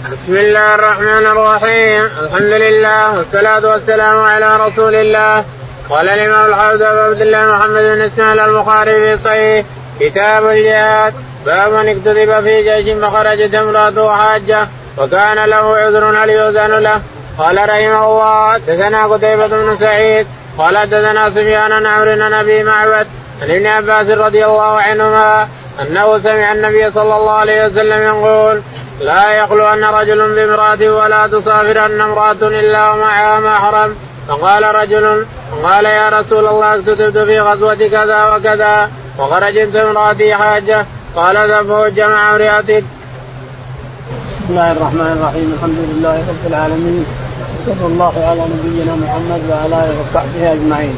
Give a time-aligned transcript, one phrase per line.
[0.00, 2.04] بسم الله الرحمن الرحيم.
[2.04, 5.44] الحمد لله والصلاة والسلام على رسول الله.
[5.90, 9.66] قال الإمام الحافظ أبو عبد الله محمد بن إسماعيل البخاري في صحيح.
[10.00, 11.14] كتاب الجهاد.
[11.46, 14.68] باب من اكتذب في جيش فخرجت امرأته حاجة
[14.98, 17.00] وكان له عذر هل يؤذن له؟
[17.38, 20.26] قال رحمه الله حدثنا قتيبة بن سعيد.
[20.58, 23.06] قال حدثنا سفيان عن عمرو بن أبي معبد
[23.42, 25.48] عن ابن عباس رضي الله عنهما
[25.80, 28.62] أنه سمع النبي صلى الله عليه وسلم يقول
[29.00, 33.94] لا يخلو أن رجل بامرأته ولا تصافر أن امرأة إلا ومعها محرم
[34.28, 35.26] فقال رجل
[35.62, 40.86] قال يا رسول الله اكتتبت في غزوة كذا وكذا وخرجت امرأتي حاجة
[41.16, 42.84] قال ذهب جمع امرأتك.
[44.40, 47.06] بسم الله الرحمن الرحيم الحمد لله رب العالمين
[47.66, 50.96] صلى الله على نبينا محمد وعلى آله وصحبه أجمعين.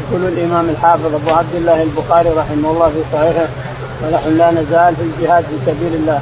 [0.00, 3.48] يقول الإمام الحافظ أبو عبد الله البخاري رحمه الله في صحيحه
[4.02, 6.20] ونحن لا نزال في الجهاد في سبيل الله.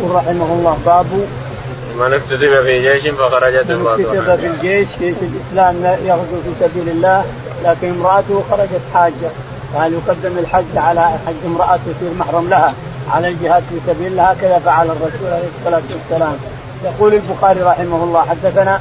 [0.00, 1.06] يقول رحمه الله باب
[1.98, 7.24] من اكتتب في جيش فخرجت امراته كتب في الجيش جيش الإسلام يغزو في سبيل الله
[7.64, 9.30] لكن امرأته خرجت حاجة.
[9.74, 12.74] فهل يقدم الحج على حج امرأته تصير محرم لها
[13.10, 16.36] على الجهاد في سبيل الله هكذا فعل الرسول عليه الصلاة والسلام.
[16.84, 18.80] يقول البخاري رحمه الله حدثنا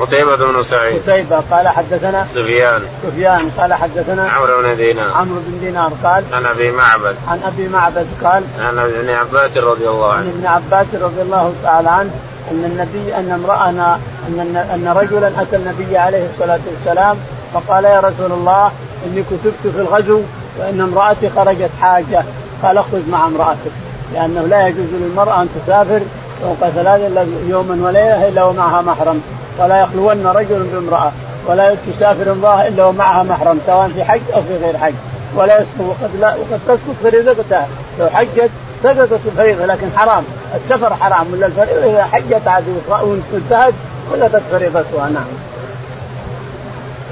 [0.00, 1.02] قتيبة بن سعيد.
[1.02, 2.82] قتيبة قال حدثنا سفيان.
[3.02, 5.12] سفيان قال حدثنا عمرو بن دينار.
[5.12, 7.16] عمرو بن دينار قال عن أبي معبد.
[7.28, 11.52] عن أبي معبد قال عن ابن عباس رضي الله عن عنه ابن عباس رضي الله
[11.62, 12.10] تعالى عنه
[12.50, 13.98] أن النبي أن امرأنا
[14.28, 17.16] أن أن رجلا أتى النبي عليه الصلاة والسلام
[17.54, 18.70] فقال يا رسول الله
[19.06, 20.20] إني كتبت في الغزو
[20.58, 22.24] وإن امرأتي خرجت حاجة
[22.62, 23.72] قال اخرج مع امرأتك
[24.14, 26.00] لأنه لا يجوز للمرأة أن تسافر
[26.42, 29.22] فوق ثلاثة يوما وليلة إلا ومعها محرم.
[29.58, 31.12] ولا يخلون رجل بامرأة
[31.46, 34.94] ولا تسافر امرأة إلا ومعها محرم سواء في حج أو في غير حج.
[35.36, 38.50] ولا يسقط وقد لا وقد تسقط فريضتها لو حجت
[38.82, 40.24] سقطت الفريضة لكن حرام.
[40.54, 43.74] السفر حرام ولا الفريضة إذا حجت عاد وانتهت
[44.10, 45.24] سقطت فريضتها نعم.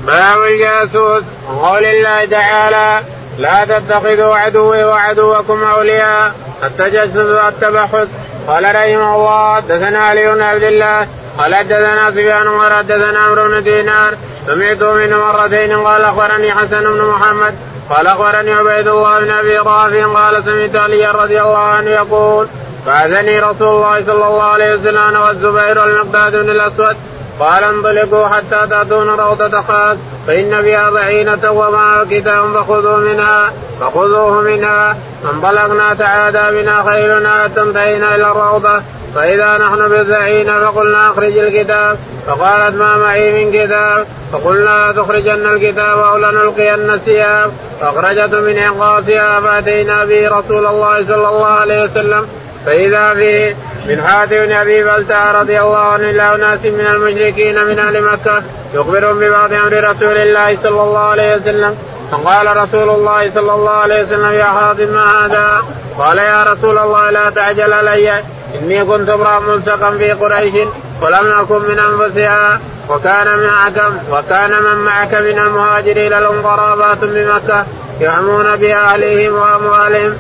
[0.07, 1.23] باب الجاسوس.
[1.49, 3.05] وقول الله تعالى
[3.39, 6.33] لا تتخذوا عدوي وعدوكم أولياء.
[6.65, 8.09] التجسس والتبحث
[8.49, 11.07] قال رحمه الله حدثنا علي بن عبد الله
[11.39, 14.15] قال حدثنا سفيان قال حدثنا عمرو بن دينار.
[14.47, 17.55] سمعته منه مرتين قال أخبرني حسن بن محمد.
[17.91, 20.07] قال أخبرني عبيد الله بن أبي رافع.
[20.07, 22.49] قال سمعت علي رضي الله عنه يقول
[22.87, 26.97] بعثني رسول الله صلى الله عليه وسلم والزبير والمقداد بن الأسود.
[27.41, 34.97] قال انطلقوا حتى تأتون روضة خاص فإن فيها ضعينة وما كتاب فخذوا منها فخذوه منها.
[35.35, 38.81] انطلقنا تعادى بنا خيلنا حتى انتهينا إلى الروضة.
[39.15, 41.99] فإذا نحن بالزعينة فقلنا أخرج الكتاب.
[42.27, 44.07] فقالت ما معي من كتاب.
[44.33, 47.53] فقلنا تخرجن الكتاب أو لنلقين الثياب.
[47.81, 52.27] فأخرجت من عقاصها فأتينا به رسول الله صلى الله عليه وسلم.
[52.67, 53.57] فإذا فيه
[53.87, 58.43] من حاتم بن أبي بلتع رضي الله عنه إلى أناس من المشركين من أهل مكة
[58.75, 61.77] يخبرهم ببعض أمر رسول الله صلى الله عليه وسلم.
[62.13, 65.63] فقال رسول الله صلى الله عليه وسلم يا حاطب ما هذا؟
[65.99, 68.23] قال يا رسول الله لا تعجل علي.
[68.61, 70.55] إني كنت امرأ ملصقا في قريش
[71.03, 77.67] ولم أكن من أنفسها وكان معك وكان من معك من المهاجرين لهم قرابات بمكة
[78.01, 80.17] يحمون باهلهم وأموالهم.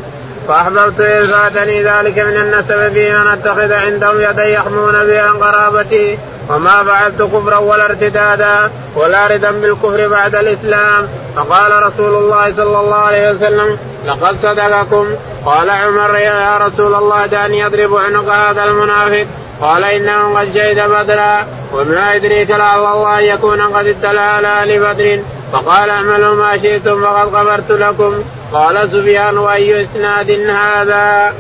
[0.49, 6.85] فأحببت ان فاتني ذلك من النسب في ان اتخذ عندهم يدا يحمون بها قرابتي وما
[6.85, 11.09] فعلت كفرا ولا ارتدادا ولا ردا بالكفر بعد الإسلام.
[11.37, 15.07] فقال رسول الله صلى الله عليه وسلم لقد صدقكم.
[15.47, 19.27] قال عمر يا رسول الله دعني أضرب عنق هذا المنافق.
[19.61, 25.23] قال إنه قد شهد بدرا وما يدريك لعل الله يكون قد اطلع على آل بدر.
[25.53, 28.25] فقال اعملوا ما شئتم فقد غفرت لكم.
[28.53, 31.35] قال سفيان وأي إسناد هذا؟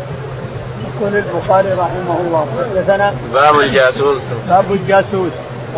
[0.88, 2.46] يقول البخاري رحمه الله.
[2.74, 4.20] حدثنا باب الجاسوس.
[4.48, 5.32] باب الجاسوس.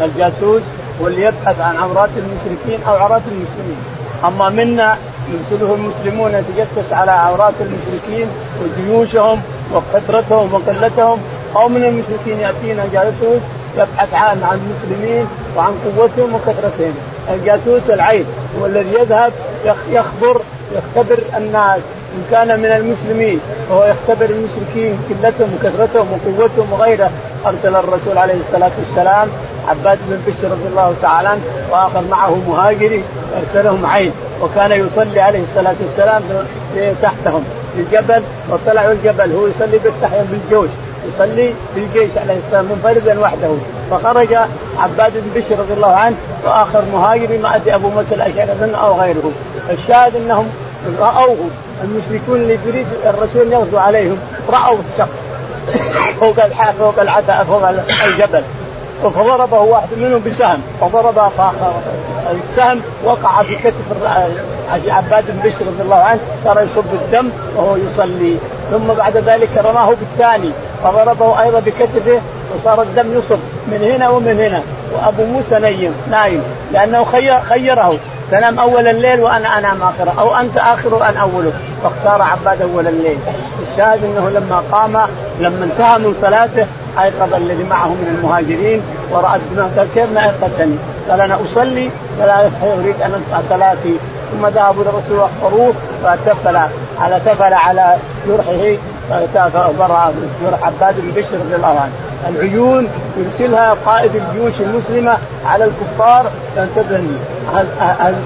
[0.04, 0.62] الجاسوس
[1.00, 3.82] هو اللي يبحث عن عورات المشركين أو عورات المسلمين.
[4.24, 4.96] أما منا
[5.28, 8.28] يرسله المسلمون يتجسس على عورات المشركين
[8.62, 9.42] وجيوشهم
[9.74, 11.18] وكثرتهم وقلتهم
[11.56, 13.42] أو من المشركين يأتينا جاسوس
[13.76, 15.26] يبحث عن عن المسلمين
[15.56, 16.94] وعن قوتهم وكثرتهم
[17.30, 18.24] الجاسوس العين
[18.60, 19.32] هو الذي يذهب
[19.90, 20.40] يخبر
[20.76, 21.80] يختبر الناس.
[22.14, 27.10] إن كان من المسلمين فهو يختبر المشركين قلتهم وكثرتهم وقوتهم وغيره
[27.46, 29.28] أرسل الرسول عليه الصلاة والسلام
[29.68, 31.40] عباد بن بشر رضي الله تعالى عنه
[31.70, 33.02] وآخر معه مهاجري
[33.40, 34.12] أرسلهم عين
[34.42, 36.22] وكان يصلي عليه الصلاة والسلام
[37.02, 37.44] تحتهم
[37.74, 40.68] في الجبل وطلعوا الجبل هو يصلي بالتحية بالجوش
[41.14, 43.48] يصلي بالجيش عليه السلام منفردا وحده.
[43.90, 44.34] فخرج
[44.78, 49.32] عباد بن بشر رضي الله عنه وآخر مهاجر ما ادري أبو موسى الأشعري أو غيره.
[49.70, 50.48] الشاهد أنهم
[51.00, 51.36] رأوه.
[51.84, 54.18] المشركون اللي يريد الرسول يغزو عليهم
[54.52, 55.10] راوا الشخص.
[56.20, 56.36] فوق
[56.78, 57.68] فوق العتاء فوق
[58.06, 58.42] الجبل.
[59.02, 60.62] فضربه واحد منهم بسهم.
[60.80, 61.30] فضرب
[62.30, 64.06] السهم وقع في كتف
[64.88, 68.36] عباد بن بشر رضي الله عنه صار يصب الدم وهو يصلي.
[68.70, 70.50] ثم بعد ذلك رماه بالثاني.
[70.84, 72.20] فضربه أيضا بكتفه
[72.54, 74.62] وصار الدم يصب من هنا ومن هنا.
[74.92, 76.42] وأبو موسى نيم نايم.
[76.72, 77.98] لأنه خير خيره.
[78.30, 80.20] تنام أول الليل وأنا أنام آخره.
[80.20, 81.52] أو أنت اخره وأنا أوله.
[81.82, 83.18] فاختار عباد أول الليل.
[83.70, 85.08] الشاهد أنه لما قام
[85.40, 86.66] لما انتهى من صلاته
[87.02, 88.82] أيقظ الذي معه من المهاجرين
[89.34, 90.76] الدماء قال كيف ما أيقظتني؟
[91.10, 92.40] قال أنا أصلي فلا
[92.78, 93.96] أريد أن انقطع صلاتي.
[94.32, 95.74] ثم ذهبوا للرسول وأخبروه
[96.04, 96.56] فتفل
[97.00, 97.96] على تفل على
[98.28, 98.76] جرحه
[100.42, 101.92] جرح عباد بن بشر رضي الله عنه.
[102.28, 107.02] العيون يرسلها قائد الجيوش المسلمة على الكفار تنتبه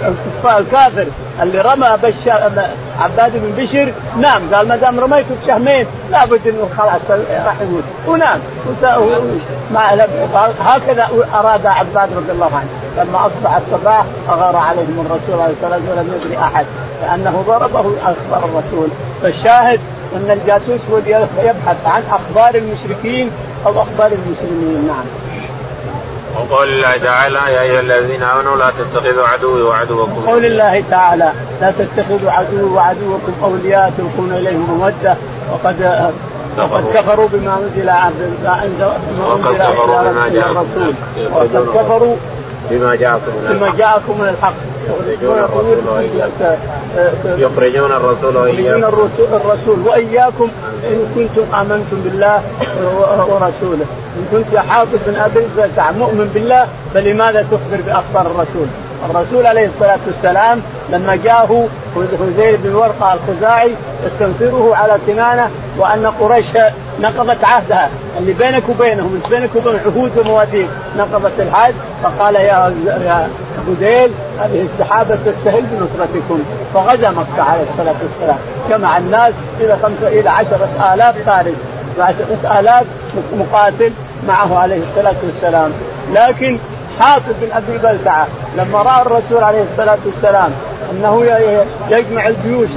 [0.07, 1.07] الكفار الكافر
[1.43, 2.53] اللي رمى بشار
[3.01, 7.01] عباد بن بشر نام قال ما دام رميته بشهمين لابد إنه خلاص
[7.47, 7.85] راح يموت.
[8.07, 8.41] ونام
[10.61, 12.69] هكذا أراد عباد رضي الله عنه.
[12.99, 16.67] لما أصبح الصباح أغار عليهم الرسول عليه الصلاه والسلام ولم يدري أحد
[17.03, 18.89] لأنه ضربه أخبر الرسول.
[19.23, 19.81] فالشاهد
[20.17, 20.99] إن الجاسوس هو
[21.39, 23.31] يبحث عن أخبار المشركين
[23.67, 25.05] أو أخبار المسلمين نعم.
[26.37, 30.23] وقول الله تعالى يا أيها الذين آمنوا لا تتخذوا عدوي وعدوكم.
[30.27, 35.17] قول الله تعالى لا تتخذوا عدوي وعدوكم أولياء تلقون إليهم موده
[35.53, 36.11] وقد
[36.59, 40.95] وقد كفروا بما أنزل عند وقد كفروا بما جاء الرسول
[41.33, 42.17] وقد كفروا
[42.71, 44.55] بما جاءكم من بما جاءكم من الحق.
[47.39, 48.85] يخرجون الرسول يخرجون
[49.33, 50.49] الرسول وإياكم
[50.85, 52.43] إن كنتم آمنتم بالله
[53.29, 53.87] ورسوله.
[54.17, 55.47] إن كنت يا حافظ بن ابي
[55.99, 58.67] مؤمن بالله فلماذا تخبر بأخبار الرسول؟
[59.11, 63.73] الرسول عليه الصلاة والسلام لما جاءه هزيل بن ورقة الخزاعي
[64.07, 66.47] يستنصره على كنانه وأن قريش
[67.01, 67.91] نقضت عهدها.
[68.19, 70.69] اللي بينك وبينهم بينك وبين عهود ومواثيق
[70.99, 71.75] نقضت العهد.
[72.03, 73.29] فقال يا يا
[73.69, 74.11] هذيل
[74.41, 76.43] هذه السحابة تستهل بنصرتكم.
[76.75, 78.39] فغزا مكة عليه الصلاة والسلام.
[78.71, 81.55] جمع الناس إلى خمسه إلى عشرة آلاف خارج.
[81.99, 82.87] عشرة آلاف
[83.39, 83.93] مقاتل
[84.29, 85.73] معه عليه الصلاة والسلام.
[86.15, 86.59] لكن
[87.01, 90.51] حافظ بن أبي بلتعة لما رأى الرسول عليه الصلاة والسلام
[90.93, 91.25] أنه
[91.91, 92.69] يجمع الجيوش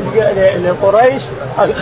[0.63, 1.21] لقريش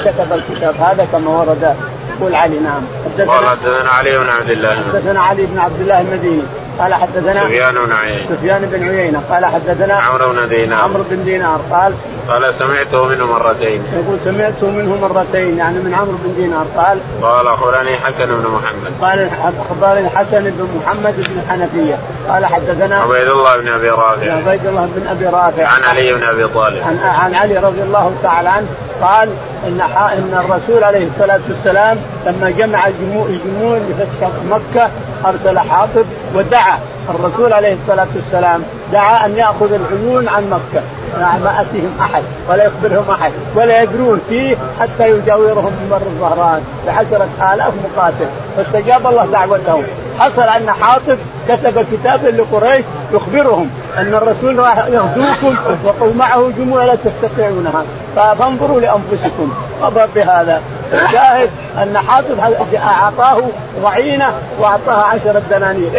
[0.05, 1.75] كتب الكتاب هذا كما ورد.
[2.19, 2.81] يقول علي نعم.
[3.27, 4.75] قال حدثنا علي بن عبد الله.
[4.93, 6.43] حدثنا علي بن عبد الله المديني.
[6.79, 8.29] قال حدثنا سفيان بن عيينة.
[8.29, 9.21] سفيان بن عيينة.
[9.29, 10.81] قال حدثنا عمرو بن دينار.
[10.81, 11.61] عمرو بن دينار.
[11.71, 11.93] قال
[12.27, 13.83] قال سمعته منه مرتين.
[13.93, 16.65] يقول سمعته منه مرتين يعني من عمرو بن دينار.
[16.77, 18.91] قال قال أخبرني حسن بن محمد.
[19.01, 19.29] قال
[19.69, 21.97] أخبرني حسن بن محمد بن الحنفيه
[22.29, 24.31] قال حدثنا عبيد الله بن أبي رافع.
[24.31, 25.65] عبيد الله بن أبي رافع.
[25.65, 26.83] عن علي بن أبي طالب.
[26.83, 28.67] عن, عن علي رضي الله تعالى عنه
[29.01, 29.29] قال
[29.67, 34.89] إن إن الرسول عليه الصلاة والسلام لما جمع الجموع الجموع لفتح مكة
[35.25, 36.05] أرسل حاطب
[36.35, 36.79] ودعا.
[37.09, 40.83] الرسول عليه الصلاة والسلام دعا أن يأخذ العيون عن مكة.
[41.17, 47.73] ما أتيهم أحد ولا يخبرهم أحد ولا يدرون فيه حتى يجاورهم بمر الظهران بعشرة آلاف
[47.97, 48.27] مقاتل.
[48.57, 49.83] فاستجاب الله دعوتهم.
[50.19, 51.17] حصل أن حاطب
[51.47, 55.55] كتب كتابا لقريش يخبرهم أن الرسول راح يغزوكم
[56.01, 57.83] ومعه جموع لا تستطيعونها.
[58.15, 59.53] فانظروا لأنفسكم.
[59.81, 60.61] خبر بهذا.
[60.93, 62.39] الشاهد أن حاطب
[62.75, 63.41] أعطاه
[63.81, 65.89] ضعينه وأعطاها عشرة دنانير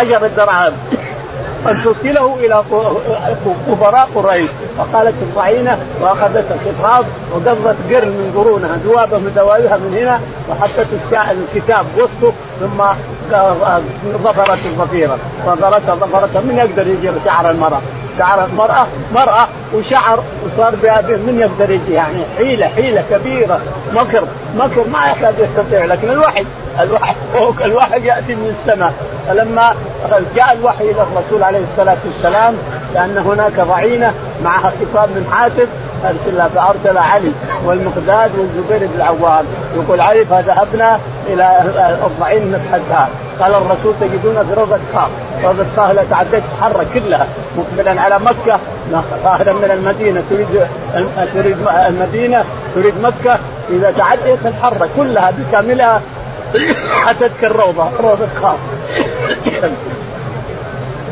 [0.00, 0.72] عشرة دراهم
[1.66, 2.62] ان ترسله إلى
[3.68, 4.50] كبراء قريش.
[4.78, 10.86] فقالت الضعينه واخذت الخطاب وقضت قرن من قرونها ذوابه من ذوابها من هنا وحطت
[11.30, 12.84] الكتاب وسطه ثم
[14.24, 15.18] ظفرت الظفيرة.
[15.46, 17.80] ظفرتها ظفرتها من يقدر يجيب شعر المرأة.
[18.18, 20.76] شعر المرأة مرأة وشعر وصار
[21.26, 23.60] من يقدر يعني حيلة حيلة كبيرة.
[23.94, 24.22] مكر
[24.56, 26.46] مكر ما يحتاج يستطيع لكن الوحي
[26.80, 27.14] الوحي
[27.64, 28.92] الوحي يأتي من السماء.
[29.28, 29.74] فلما
[30.36, 32.54] جاء الوحي إلى الرسول عليه الصلاة والسلام
[32.94, 35.66] لأن هناك ضعينة معها خطاب من حاتم
[36.04, 37.32] ارسلها فأرسل علي
[37.64, 39.44] والمقداد والزبير بن العوام.
[39.76, 41.60] يقول علي فذهبنا إلى
[42.06, 43.08] الضعين نبحثها
[43.40, 45.08] قال الرسول تجدون في روضة خاف
[45.44, 47.26] روضة خاف لا تعديت تتحرك كلها.
[47.56, 48.58] مقبلا على مكة.
[49.24, 50.22] ظاهرا من المدينة.
[50.30, 50.48] تريد
[51.34, 51.56] تريد
[51.88, 53.38] المدينة تريد مكة.
[53.70, 56.00] إذا تعديت تتحرك كلها بكاملها.
[57.08, 58.58] أتتك الروضة روضة خاف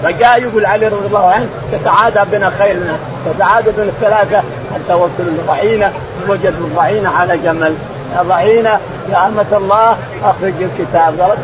[0.03, 4.43] فجاء يقول علي رضي الله عنه تتعادى بنا خيرنا تتعادى بنا الثلاثة.
[4.75, 5.93] حتى وصلوا للضعينة
[6.29, 7.75] وجدوا الضعينة على جمل.
[8.17, 11.21] يا ضعينة يا أمة الله أخرج الكتاب.
[11.21, 11.38] قالت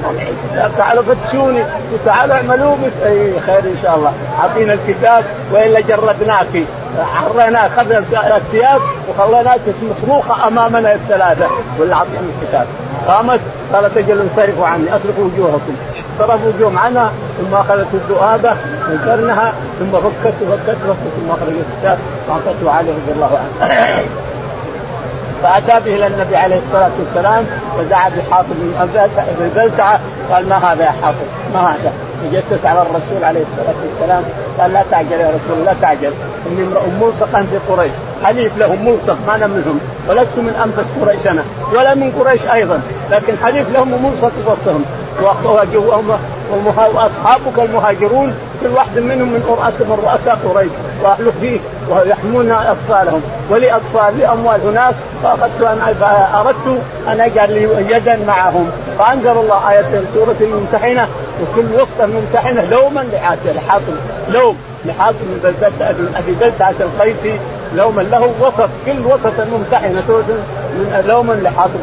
[0.79, 1.65] تعالوا فتشوني.
[2.05, 4.13] تعالوا اعملوا أي خير إن شاء الله.
[4.41, 6.65] أعطينا الكتاب وإلا جردناك
[7.15, 7.99] حرينا أخذنا
[8.37, 11.47] الثياب وخليناك مصروخة أمامنا الثلاثة.
[11.79, 12.67] ولا أعطينا الكتاب.
[13.09, 13.41] قامت
[13.73, 14.97] قالت أجل انصرفوا عني.
[14.97, 15.77] أصرفوا وجوهكم.
[16.19, 18.51] صرفوا وجوههم عنها ثم أخذت الذؤابة
[18.89, 21.97] من قرنها ثم فكت وفكت وفكت ثم اخرجت الشاة
[22.29, 23.73] واعطته علي رضي الله عنه.
[25.43, 27.45] فأتى به إلى النبي عليه الصلاة والسلام
[27.79, 28.49] فدعا بحاطب
[29.39, 30.01] بن بلتعه
[30.33, 31.17] قال ما هذا يا حاطب؟
[31.55, 31.93] ما هذا؟
[32.23, 34.23] تجسس على الرسول عليه الصلاة والسلام
[34.59, 36.13] قال لا تعجل يا رسول لا تعجل.
[36.47, 37.93] إني امرؤ ملصق في قريش
[38.25, 41.43] حليف لهم ملصق ما أنا منهم ولست من أنفس قريش أنا
[41.75, 44.85] ولا من قريش أيضا لكن حليف لهم وملصق وسطهم.
[46.95, 50.71] واصحابك المهاجرون كل واحد منهم من رؤساء من رؤساء قريش
[51.03, 51.59] وأهل فيه
[51.91, 53.23] ويحمون أطفالهم.
[53.51, 55.79] ولي اطفال لي اموال هناك فأخذت أن
[56.35, 58.71] اردت أن أجعل لي يدا معهم.
[58.99, 61.09] فأنزل الله آية سورة الممتحنة
[61.43, 63.05] وكل وسط الممتحنة لوما
[63.45, 63.97] لحاطم
[64.29, 67.39] لوم لحاطم بن ابي بلتعه القيسي
[67.77, 71.79] لوما له وسط كل وسط الممتحنة من لوما لحاطم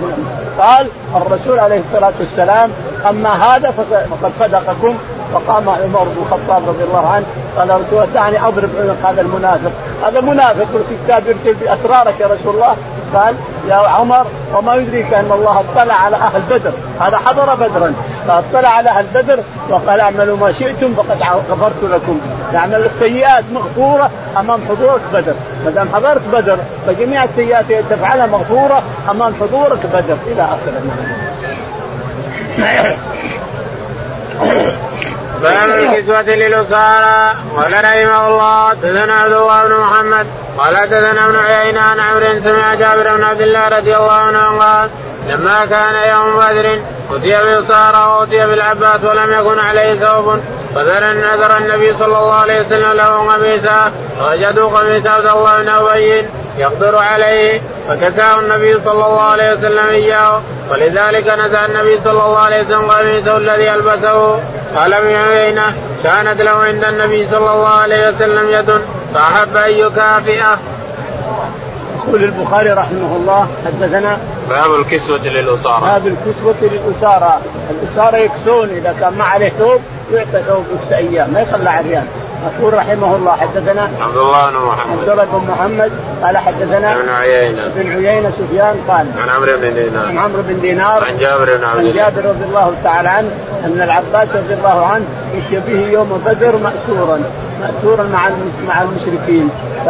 [0.59, 2.69] قال الرسول عليه الصلاة والسلام
[3.05, 4.95] أما هذا فقد صدقكم.
[5.33, 7.25] فقام عمر بن الخطاب رضي الله عنه
[7.57, 9.71] قال رسول دعني أضرب عنق هذا المنافق.
[10.03, 12.75] هذا منافق الكتاب يرسل بأسرارك يا رسول الله.
[13.13, 13.35] قال
[13.67, 14.25] يا عمر
[14.55, 16.71] وما يدريك أن الله اطلع على أهل بدر.
[16.99, 17.93] هذا حضر بدرا
[18.27, 19.39] فاطلع على أهل بدر
[19.69, 22.19] وقال اعملوا ما شئتم فقد غفرت لكم.
[22.53, 25.33] يعمل السيئات مغفورة أمام حضورك بدر.
[25.65, 30.17] ما دام حضرت بدر فجميع السيئات تفعلها مغفورة أمام حضورك بدر.
[30.27, 30.81] إلى اخره
[35.41, 41.81] باب الكسوة للأسارى قال رحمه الله تزنى عبد الله بن محمد قال تزنى ابن عيينة
[41.81, 44.89] عن عمرو سمع جابر بن عبد الله رضي الله عنه قال
[45.29, 46.79] لما كان يوم بدر
[47.11, 50.39] أتي بأسارى وأتي بالعباس ولم يكن عليه ثوب
[50.75, 56.25] فذر نذر النبي صلى الله عليه وسلم له قميصا فوجدوا قميص عبد الله بن أبي
[56.57, 62.61] يقدر عليه فكساه النبي صلى الله عليه وسلم إياه ولذلك نزع النبي صلى الله عليه
[62.61, 64.39] وسلم قميصه الذي ألبسه.
[64.75, 65.73] قال ابن عيينه
[66.03, 68.81] كانت له عند النبي صلى الله عليه وسلم يد
[69.13, 70.57] فأحب أن يكافئه.
[72.07, 74.17] يقول البخاري رحمه الله حدثنا
[74.49, 75.79] باب الكسوة للأسارة.
[75.79, 79.81] باب الكسوة للأسارة، الأسارة يكسون إذا كان ما عليه ثوب
[80.13, 82.07] يعطى ثوب أيام ما يخلى عريان،
[82.45, 84.99] يقول رحمه الله حدثنا عبد الله بن محمد.
[84.99, 85.91] عبد الله بن محمد
[86.23, 87.65] قال حدثنا ابن عيينة.
[87.65, 90.05] ابن عيينة سفيان قال عن عمرو بن دينار.
[90.07, 93.29] عن عمرو بن دينار عن جابر بن عبد عن جابر رضي الله تعالى عنه
[93.65, 97.21] أن العباس رضي الله عنه اتي به يوم بدر مأسورا
[97.61, 98.29] مأسورا مع
[98.67, 99.49] مع المشركين.
[99.85, 99.89] ف...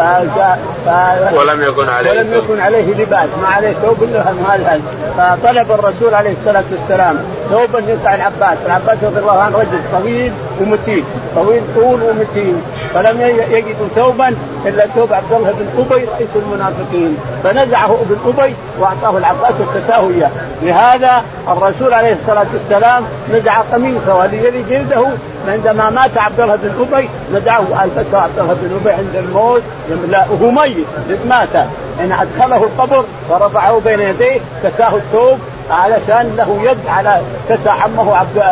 [0.86, 0.90] ف...
[1.34, 4.82] ولم يكن عليه ولم يكن عليه لباس ما عليه ثوب إلا هذا.
[5.18, 7.18] فطلب الرسول عليه الصلاة والسلام
[7.50, 11.04] ثوبا يسع العباس، العباس رضي الله عنه رجل طويل ومتين،
[11.36, 12.62] طويل طول ومتين،
[12.94, 19.18] فلم يجدوا ثوبا إلا ثوب عبد الله بن أبي رئيس المنافقين، فنزعه ابن أبي وأعطاه
[19.18, 20.30] العباس وكساه اياه،
[20.62, 23.04] لهذا الرسول عليه الصلاة والسلام
[23.34, 25.06] نزع قميصه وليلي جلده.
[25.48, 29.62] عندما مات عبد الله بن أبي نزعه البسه عبد الله بن أبي عند الموت.
[30.10, 30.86] لا وهو ميت.
[31.30, 31.56] مات.
[32.00, 35.40] إن أدخله القبر ورفعه بين يديه كساه الثوب
[35.72, 38.44] علشان له يد على كسى عمه عبد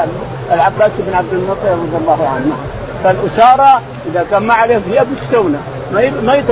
[0.52, 2.58] العباس بن عبد المطلب رضي الله عنه.
[3.04, 3.82] فالأسارة
[4.12, 5.60] إذا كان ما عليهم ثياب يشتونه.
[5.94, 6.44] ما ما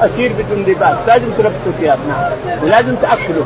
[0.00, 0.96] أسير بدون لباس.
[1.06, 2.58] لازم تلبسوا ثياب نعم.
[2.62, 3.44] ولازم تاكلوا.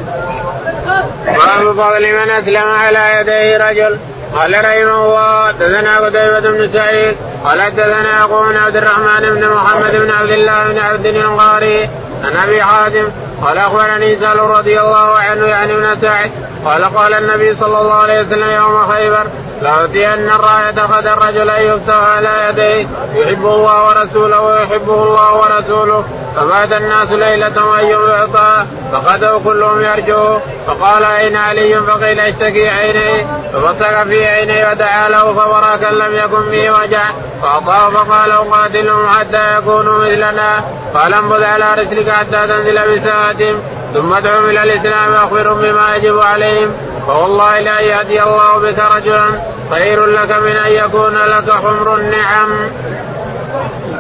[1.26, 3.98] باب فضل من أسلم على يديه رجل.
[4.34, 7.16] قال رحمه الله حدثنا قتيبة بن سعيد.
[7.44, 11.88] قال حدثنا اخونا عبد الرحمن بن محمد بن عبد الله بن عبد الانقاري
[12.24, 13.08] عن أبي حاتم
[13.44, 16.30] قال أخبرني سال رضي الله عنه يعني ابن سعد
[16.64, 19.26] قال قال النبي صلى الله عليه وسلم يوم خيبر
[19.62, 26.04] لأوتين الراية غدا الرجل يفتح على يديه يحبه الله ورسوله ويحبه الله ورسوله.
[26.36, 34.02] فبات الناس ليلة أيهم يعطى فغدوا كلهم يرجو فقال أين علي؟ فقيل اشتكي عينيه فبصق
[34.02, 37.02] في عينيه ودعا له فبرك لم يكن به وجع.
[37.42, 40.64] فأعطاه فقال أقاتلهم حتى يكونوا مثلنا.
[40.94, 43.62] قال انبذ على رسلك حتى تنزل بساعتهم.
[43.94, 46.72] ثم ادعهم إلى الإسلام وأخبرهم بما يجب عليهم.
[47.06, 49.24] فوالله لا يهدي الله بك رجلا
[49.70, 52.50] خير لك من أن يكون لك حمر النعم.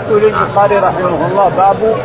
[0.08, 1.96] يقول البخاري رحمه الله باب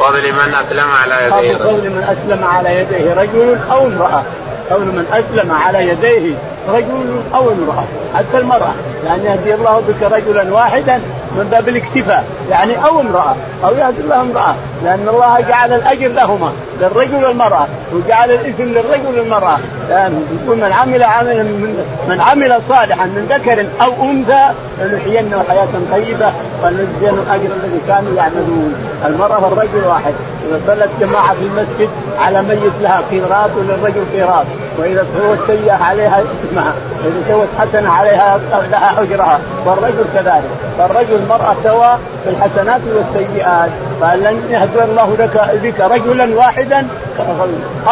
[0.00, 4.22] فضل من أسلم على يديه فضل من أسلم على يديه رجل أو امرأة.
[4.70, 6.34] فضل من أسلم على يديه
[6.68, 7.84] رجل أو امرأة.
[8.14, 8.74] حتى المرأة.
[9.06, 11.00] يعني يهدي الله بك رجلا واحدا.
[11.36, 12.24] من باب الاكتفاء.
[12.50, 14.54] يعني أو امرأة أو يهدي الله امرأة.
[14.84, 19.58] لأن الله جعل الأجر لهما للرجل والمرأة وجعل الإثم للرجل والمرأة.
[19.88, 24.50] يقول من عمل عملا من, من عمل صالحا من ذكر أو أنثى
[24.80, 26.32] لنحيينه حياة طيبة
[26.64, 28.74] ونجزيهم اجر الذي كانوا يعملون.
[29.06, 30.14] المرأة والرجل واحد.
[30.48, 31.88] إذا صلت جماعة في المسجد
[32.18, 34.46] على ميت لها قيراط وللرجل قيراط
[34.78, 36.72] وإذا سوت سيئة عليها اسمها
[37.04, 40.50] واذا سوت حسنة عليها لها أجرها والرجل كذلك.
[40.78, 43.70] فالرجل المرأة سواء في الحسنات والسيئات
[44.00, 46.86] فلن يهدي الله لك بك رجلا واحدا؟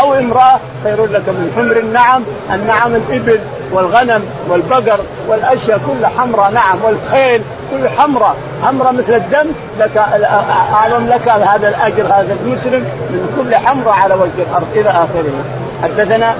[0.01, 3.41] أو امرأة خير لك من حمر النعم النعم الإبل
[3.73, 8.37] والغنم والبقر والأشياء كلها حمراء نعم والخيل كل حمراء.
[8.67, 9.97] حمراء مثل الدم لك
[10.73, 15.33] أعظم لك هذا الأجر هذا المسلم من كل حمراء على وجه الأرض إلى آخره.
[15.83, 16.35] حدثنا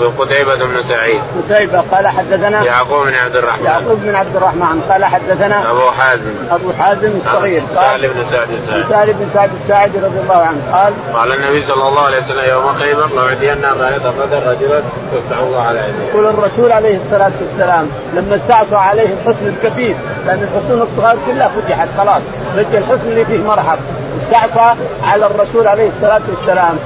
[0.00, 1.20] وقتيبة بن سعيد.
[1.50, 3.64] قتيبة قال حدثنا يعقوب بن عبد الرحمن.
[3.64, 6.34] يعقوب بن عبد الرحمن قال حدثنا أبو حازم.
[6.50, 7.62] أبو حازم الصغير.
[7.76, 8.84] قال سهل بن سعد الساعدي.
[8.88, 10.60] سهل بن سعد الساعدي رضي الله عنه.
[10.72, 15.62] قال قال النبي صلى الله عليه وسلم يوم خيبر لأعطين راية غدا رجلا يفتح الله
[15.62, 21.18] على يديه يقول الرسول عليه الصلاة والسلام لما استعصى عليه الحصن الكبير لأن الحصون الصغار
[21.26, 22.22] كلها فتحت خلاص.
[22.56, 23.78] بقي الحصن اللي فيه مرحب
[24.22, 24.74] استعصى
[25.04, 26.76] على الرسول عليه الصلاة والسلام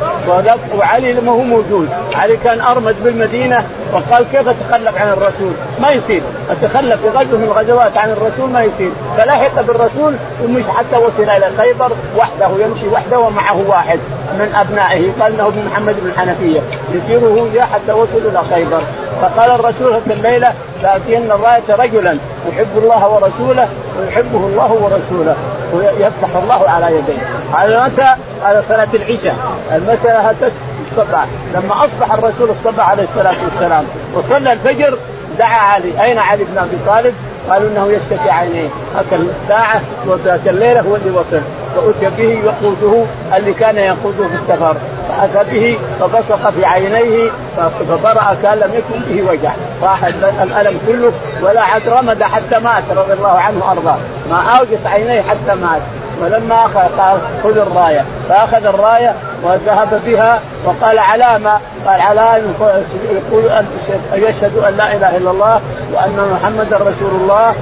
[0.79, 1.89] وعلي لما هو موجود.
[2.15, 6.23] علي كان أرمد بالمدينة وقال كيف أتخلف عن الرسول؟ ما يصير.
[6.51, 8.91] اتخلف في غزوه من الغزوات عن الرسول ما يصير.
[9.17, 13.99] فلحق بالرسول ومش حتى وصل إلى خيبر وحده يمشي وحده ومعه واحد
[14.39, 15.13] من أبنائه.
[15.21, 16.61] قال انه ابن محمد بن الحنفيه
[16.93, 18.81] يسيره حتى وصل إلى خيبر.
[19.23, 22.17] فقال الرسول في الليلة لأتين الرايه رجلا
[22.49, 23.69] يحب الله ورسوله
[23.99, 25.37] ويحبه الله ورسوله.
[25.75, 27.23] ويفتح الله على يديه.
[27.57, 29.37] هذا متى؟ هذا صلاة العشاء.
[29.73, 30.31] المسألة
[30.93, 33.85] هتت الصبح لما أصبح الرسول الصبح عليه الصلاة والسلام
[34.15, 34.99] وصلى الفجر
[35.39, 36.03] دعا علي.
[36.05, 37.15] أين علي بن أبي طالب؟
[37.51, 41.41] قالوا إنه يشتكي عينيه أكل ساعة وذاك الليلة هو اللي وصل.
[41.77, 43.05] فاتي به يقوده
[43.37, 44.77] اللي كان يقوده في السفر.
[45.09, 47.31] فأتى به فبصق في عينيه
[47.89, 49.53] فبرأ كان لم يكن به وجع.
[49.83, 50.05] راح
[50.43, 53.99] الألم كله ولا عاد رمد حتى مات رضي الله عنه وأرضاه.
[54.31, 55.83] ما أوجس عينيه حتى مات.
[56.23, 58.05] ولما اخذ قال خذ الراية.
[58.29, 61.59] فأخذ الراية وذهب بها وقال علامة.
[61.87, 62.43] قال على
[63.11, 63.67] يقول ان
[64.13, 65.61] يشهد أن لا إله إلا الله
[65.93, 67.55] وأن محمدا رسول الله.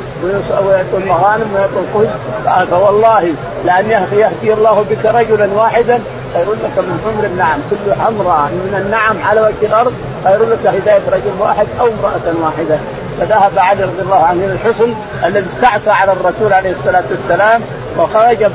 [0.67, 2.09] ويعطي المغانم ويعطي الخبز
[2.47, 3.35] قال فوالله
[3.65, 6.01] لأن يهدي الله بك رجلا واحدا
[6.35, 7.59] خير لك من حمر النعم.
[7.71, 9.93] كل حمراء من النعم على وجه الأرض
[10.25, 12.79] خير لك هداية رجل واحد أو امرأة واحدة.
[13.21, 17.63] فذهب علي رضي الله عنه إلى الحصن الذي استعصى على الرسول عليه الصلاة والسلام.
[17.99, 18.47] وخرج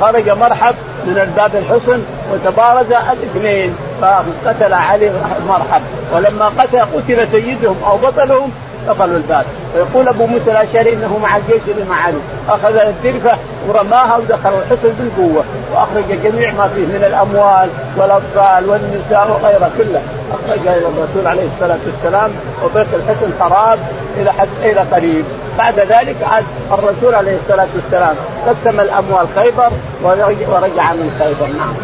[0.00, 0.74] خرج مرحب
[1.06, 5.10] من الباب الحصن وتبارز الاثنين فقتل علي
[5.48, 5.82] مرحب.
[6.12, 8.52] ولما قتل قتل سيدهم أو بطلهم
[8.88, 9.44] قفلوا الباب.
[9.74, 12.18] ويقول أبو موسى الأشعري إنه مع الجيش اللي مع علي
[12.48, 15.44] أخذ الدرفه ورماها ودخل الحصن بالقوة
[15.74, 20.00] وأخرج جميع ما فيه من الأموال والأطفال والنساء وغيرها كله.
[20.32, 22.30] أخرج إلى الرسول عليه الصلاة والسلام
[22.64, 23.78] وبيت الحصن خراب
[24.16, 25.24] إلى حد إلى قريب.
[25.58, 28.16] بعد ذلك عاد الرسول عليه الصلاة والسلام
[28.46, 29.70] قسم الأموال خيبر
[30.02, 31.74] ورجع من خيبر نعم.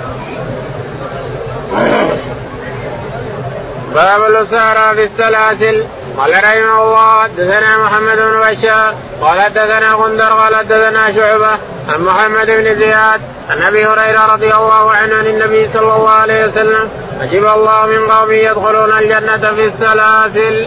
[3.94, 5.84] باب الأسارى في السلاسل
[6.18, 11.58] قال رحمه الله حدثنا محمد بن بشار قال حدثنا غندر قال حدثنا شعبة
[11.88, 16.46] عن محمد بن زياد عن أبي هريرة رضي الله عنه عن النبي صلى الله عليه
[16.46, 16.88] وسلم
[17.20, 20.66] عجب الله من قوم يدخلون الجنة في السلاسل.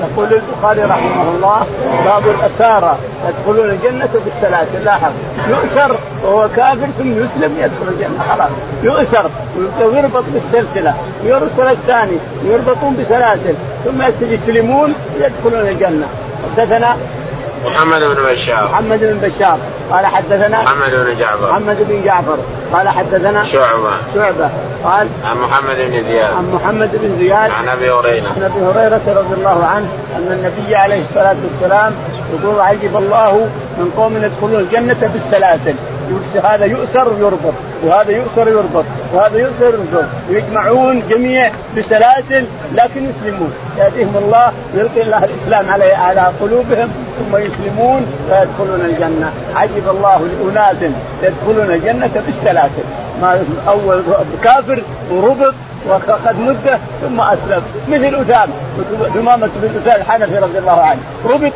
[0.00, 1.66] يقول البخاري رحمه الله
[2.04, 2.96] باب الاسارى
[3.28, 5.12] يدخلون الجنة بالسلاسل لاحظ
[5.48, 8.50] يؤسر وهو كافر ثم يسلم يدخل الجنة خلاص
[8.82, 9.30] يؤسر
[9.80, 16.06] ويربط بالسلسلة ويرسل الثاني يربطون بسلاسل ثم يسلمون يدخلون الجنة.
[16.56, 16.96] حدثنا
[17.64, 18.64] محمد بن بشار.
[18.64, 19.58] محمد بن بشار.
[19.90, 21.52] قال حدثنا محمد بن جعفر.
[21.52, 22.38] محمد بن جعفر.
[22.72, 23.92] قال حدثنا شعبة.
[24.14, 24.50] شعبة.
[24.84, 26.34] قال عن محمد بن زياد.
[26.34, 27.50] عن محمد بن زياد.
[27.50, 28.28] عن أبي هريرة.
[28.28, 31.94] عن أبي هريرة رضي الله عنه أن النبي عليه الصلاة والسلام
[32.32, 33.48] يقول عجب الله
[33.78, 35.74] من قوم يدخلون الجنة بالسلاسل.
[36.44, 40.08] هذا يؤسر ويربط وهذا يؤسر ويربط وهذا يؤسر ويربط.
[40.30, 42.44] ويجمعون جميع بسلاسل
[42.74, 43.52] لكن يسلمون.
[43.78, 46.88] يأتيهم الله يلقي الله الإسلام على على قلوبهم.
[47.22, 49.32] ثم يسلمون فيدخلون الجنة.
[49.56, 50.76] عجب الله لأناس
[51.22, 52.84] يدخلون الجنة بالسلاسل
[53.22, 54.02] ما أول
[54.44, 55.54] كافر وربط
[55.88, 57.62] واخذ مده ثم أسلم.
[57.88, 58.52] مثل أسامة.
[59.14, 61.00] ثمامه بن أسامة الحنفي رضي الله عنه.
[61.24, 61.52] ربط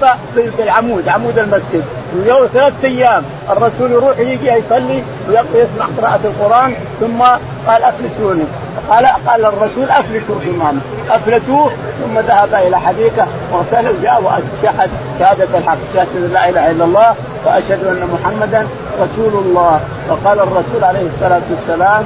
[0.59, 1.85] بالعمود عمود المسجد.
[2.17, 7.23] ويوم ثلاثة أيام الرسول يروح يجي يصلي ويبقى يسمع قراءة القرآن ثم
[7.67, 8.45] قال افلتوني
[8.91, 11.71] قال قال الرسول أفلتوا ثمامه افلتوه
[12.01, 15.77] ثم ذهب إلى حديقه واغتسل وجاء وشهد شهادة الحق.
[15.95, 17.15] شهادة لا إله إلا الله
[17.47, 18.67] وأشهد أن محمدا
[19.01, 19.81] رسول الله.
[20.09, 22.05] وقال الرسول عليه الصلاة والسلام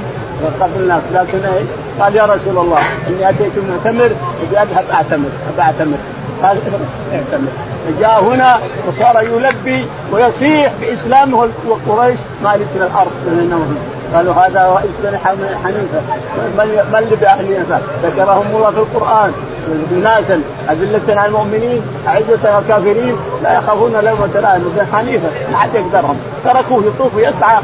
[0.61, 1.39] قبل الناس لكن
[1.99, 5.97] قال يا رسول الله إني أتيت معتمر ابي أذهب أعتمر ابى أعتمر.
[6.43, 6.57] قال
[7.13, 7.51] اعتمر.
[7.87, 13.11] فجاء هنا وصار يلبي ويصيح بإسلامه وقريش مالك من الأرض.
[13.27, 13.77] من النوم
[14.13, 15.17] قالوا هذا رئيس بني
[15.63, 16.01] حنيفة.
[16.57, 19.33] من اللي باهلنا ذكرهم الله في القرآن.
[20.03, 20.41] ناسا.
[20.69, 23.15] أذلة على المؤمنين أعزة على الكافرين.
[23.43, 25.29] لا يخافون لومة لائم بن حنيفة.
[25.51, 26.17] ما حد يقدرهم.
[26.43, 27.59] تركوه يطوف ويسعى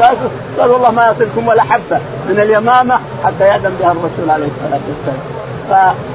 [0.00, 0.30] راسه.
[0.58, 5.20] قال والله ما يصلكم ولا حبة من اليمامة حتى يأذن بها الرسول عليه الصلاة والسلام.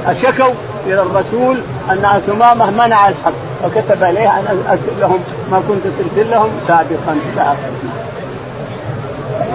[0.05, 0.53] فشكوا
[0.85, 3.31] إلى الرسول أن ثمامة منع الحق
[3.63, 5.19] فكتب عليه أن أكتب لهم
[5.51, 7.15] ما كنت ترسل لهم سابقا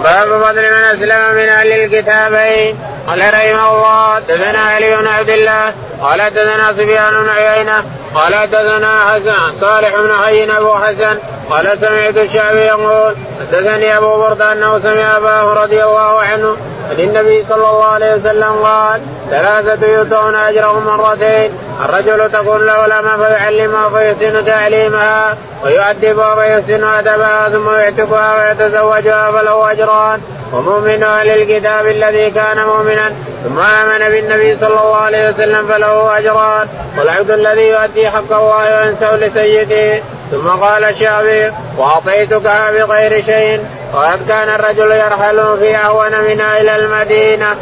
[0.03, 2.77] باب فضل من أسلم من أهل الكتابين.
[3.07, 7.83] قال رحمه الله دثنا علي بن عبد الله قال دثنا سفيان بن عيينة
[8.15, 11.17] قال دثنا حسن صالح بن حي أبو حسن
[11.49, 16.57] قال سمعت الشعبي يقول حدثني أبو برده أنه سمع أباه رضي الله عنه
[16.89, 21.51] عن النبي صلى الله عليه وسلم قال ثلاثة يؤتون أجرهم مرتين
[21.85, 30.21] الرجل تكون له الأمة فيعلمها فيحسن تعليمها ويؤدبها فيحسن أدبها ثم يعتقها ويتزوجها فله أجران.
[30.53, 33.11] ومؤمن أهل الكتاب الذي كان مؤمنا
[33.43, 36.67] ثم آمن بالنبي صلى الله عليه وسلم فله أجران.
[36.97, 43.61] والعبد الذي يؤدي حق الله وينسى لسيده ثم قال الشافعي واعطيتكها بغير شيء.
[43.93, 47.55] وقد كان الرجل يرحل في أهون منها إلى المدينة.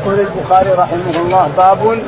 [0.00, 1.98] يقول البخاري رحمه الله باب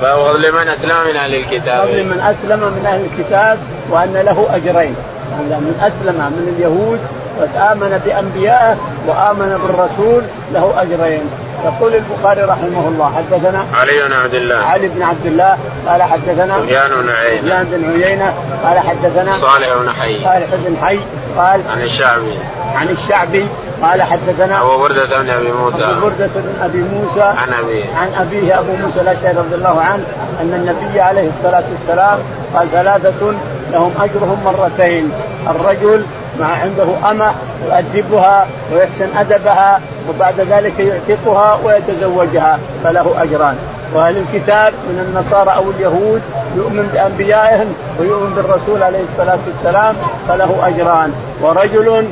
[0.00, 1.82] باب فضل من أسلم من أهل الكتاب.
[1.82, 3.58] فضل من أسلم من أهل الكتاب
[3.90, 4.96] وأن له أجرين.
[5.38, 7.00] من أسلم من اليهود
[7.40, 10.22] وآمن بأنبيائه وآمن بالرسول
[10.54, 11.30] له أجرين.
[11.64, 14.56] يقول البخاري رحمه الله حدثنا علي بن عبد الله.
[14.56, 17.42] علي بن عبد الله قال حدثنا سفيان بن عيينة.
[17.42, 20.24] سفيان بن عيينة قال حدثنا صالح بن حي.
[20.24, 20.98] صالح بن حي
[21.36, 22.38] قال عن الشعبي.
[22.74, 23.46] عن الشعبي
[23.82, 25.84] قال حدثنا أبو بردة بن أبي موسى.
[25.84, 27.22] أبو بردة بن أبي موسى.
[27.22, 27.84] عن أبيه.
[27.96, 30.04] عن أبيه أبو موسى الأشعري رضي الله عنه
[30.40, 32.18] أن النبي عليه الصلاة والسلام
[32.54, 33.34] قال ثلاثة
[33.72, 35.12] لهم أجرهم مرتين
[35.50, 36.04] الرجل
[36.40, 37.32] مع عنده أمة
[37.66, 43.56] يؤدبها ويحسن أدبها وبعد ذلك يعتقها ويتزوجها فله أجران.
[43.94, 46.22] وأهل الكتاب من النصارى أو اليهود
[46.56, 49.96] يؤمن بأنبيائهم ويؤمن بالرسول عليه الصلاة والسلام
[50.28, 51.12] فله أجران.
[51.40, 52.08] ورجل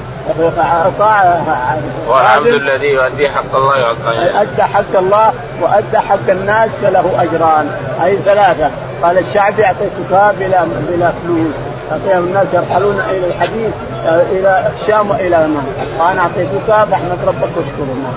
[0.59, 1.41] اطاع
[2.09, 7.71] والعبد الذي يؤدي حق الله وحق أدى حق الله وأدى حق الناس فله أجران.
[8.05, 8.71] اي ثلاثة.
[9.03, 11.70] قال الشعبي أعطيتك بلا بلا فلوس.
[11.91, 13.73] اعطيهم الناس يرحلون إلى الحديث
[14.07, 15.65] إلى الشام وإلى من
[15.99, 18.15] وأنا اعطيتك فاحمد ربك واشكره.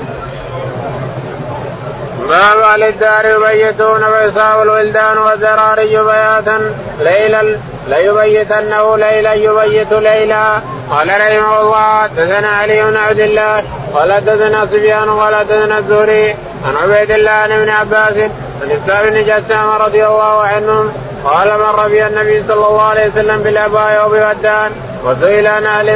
[2.29, 7.57] باب أهل الدار يبيتون ويصاب الولدان والزراري بياتا ليلا
[7.87, 10.61] ليبيتنه ليلا يبيت ليلا.
[10.89, 16.75] قال رحمه الله حدثنا علي بن عبد الله قال حدثنا سفيان قال حدثنا الزهري عن
[16.83, 18.17] عبيد الله ابن عباس
[18.61, 24.05] عن بن جسام رضي الله عنهم قال مر بي النبي صلى الله عليه وسلم بالأباء
[24.05, 24.71] وبودان
[25.05, 25.89] وسئل عن أهل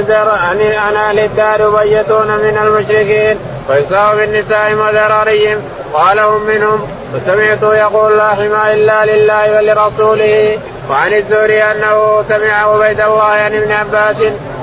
[0.75, 3.37] عن أهل الدار يبيتون من المشركين
[3.69, 5.61] ويصاب بالنساء وذراريهم
[5.93, 10.59] قال هم منهم وسمعته يقول لا حمى إلا لله ولرسوله
[10.89, 14.15] وعن الزهري أنه سمع عبيد الله عن ابن عباس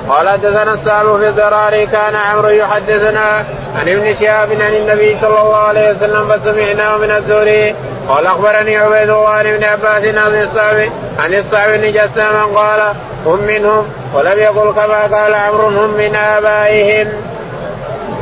[0.09, 5.57] قال حدثنا السالم في الزراري كان عمرو يحدثنا عن ابن شهاب عن النبي صلى الله
[5.57, 7.75] عليه وسلم فسمعناه من الزهري
[8.07, 10.89] قال أخبرني عبيد الله ابن عباس عن الصعب
[11.19, 12.93] عن الصعب بن جسام قال
[13.25, 13.85] هم منهم.
[14.13, 17.07] ولم يقل كما قال عمرو هم من آبائهم.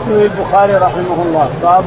[0.08, 1.84] البخاري رحمه الله باب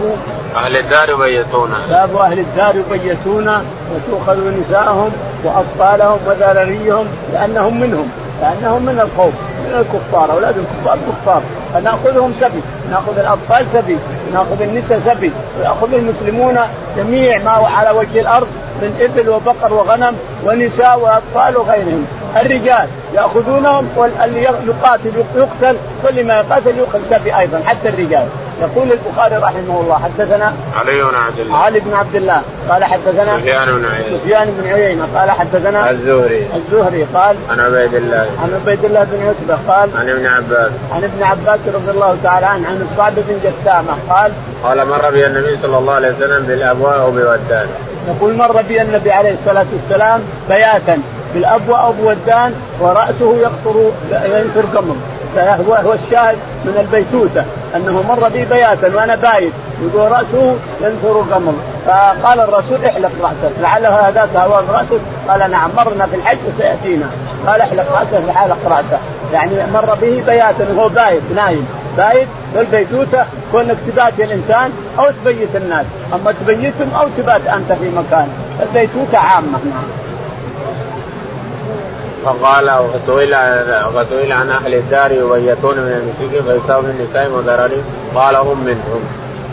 [0.56, 1.74] أهل الدار يبيتون.
[1.90, 3.48] باب أهل الدار يبيتون
[3.92, 5.12] وتؤخذ نساءهم
[5.44, 8.10] واطفالهم وذراريهم لأنهم منهم.
[8.40, 9.32] لأنهم من القوم
[9.64, 11.42] من الكفار أولاد الكفار كفار.
[11.74, 13.98] فنأخذهم سبي نأخذ الأطفال سبي
[14.32, 16.58] نأخذ النساء سبي وياخذ المسلمون
[16.96, 18.46] جميع ما على وجه الأرض
[18.82, 22.06] من إبل وبقر وغنم ونساء وأطفال وغيرهم.
[22.36, 28.26] الرجال يأخذونهم واللي يقاتل يقتل كل ما يقاتل يؤخذ سبي أيضا حتى الرجال.
[28.60, 31.56] يقول البخاري رحمه الله حدثنا علي بن عبد الله.
[31.56, 32.42] علي بن عبد الله.
[32.68, 34.18] قال حدثنا سفيان بن عيينة.
[34.18, 35.08] سفيان بن عيينة.
[35.14, 36.46] قال حدثنا الزهري.
[36.54, 37.06] الزهري.
[37.14, 38.26] قال عن عبيد الله.
[38.42, 39.58] عن عبيد الله بن عتبة.
[39.68, 40.70] قال عن ابن عباس.
[40.92, 43.92] عن ابن عباس رضي الله تعالى عنه عن الصعب بن جسامة.
[44.10, 47.66] قال قال مر بي النبي صلى الله عليه وسلم بالأبواء وبودان.
[48.08, 50.98] يقول مر بي النبي عليه الصلاة والسلام بياتا
[51.34, 54.96] بالأبواء أو بودان ورأسه يقطر ينثر قمل.
[55.38, 57.44] هو الشاهد من البيتوتة
[57.76, 61.54] أنه مر بي بياتا وأنا بايت يقول رأسه ينثر قمل
[61.86, 65.00] فقال الرسول احلق رأسك لعله آذاك هوام رأسك.
[65.28, 67.06] قال نعم مرنا في الحج وسيأتينا.
[67.46, 68.98] قال احلق راسه فحلق راسه
[69.32, 71.68] يعني مر به بياتا وهو بايت نايم.
[71.96, 75.86] فايد والبيتوتة كونك تبات الإنسان أو تبيت الناس.
[76.14, 78.28] أما تبيتهم أو تبات أنت في مكان.
[78.62, 79.58] البيتوتة عامة.
[79.64, 80.05] نعم
[82.26, 83.36] فقال وسئل
[83.94, 87.84] وسئل عن أهل الدار يبيتون من المشركين فيساوي من النساء وذراريهم
[88.14, 89.00] قال هم منهم.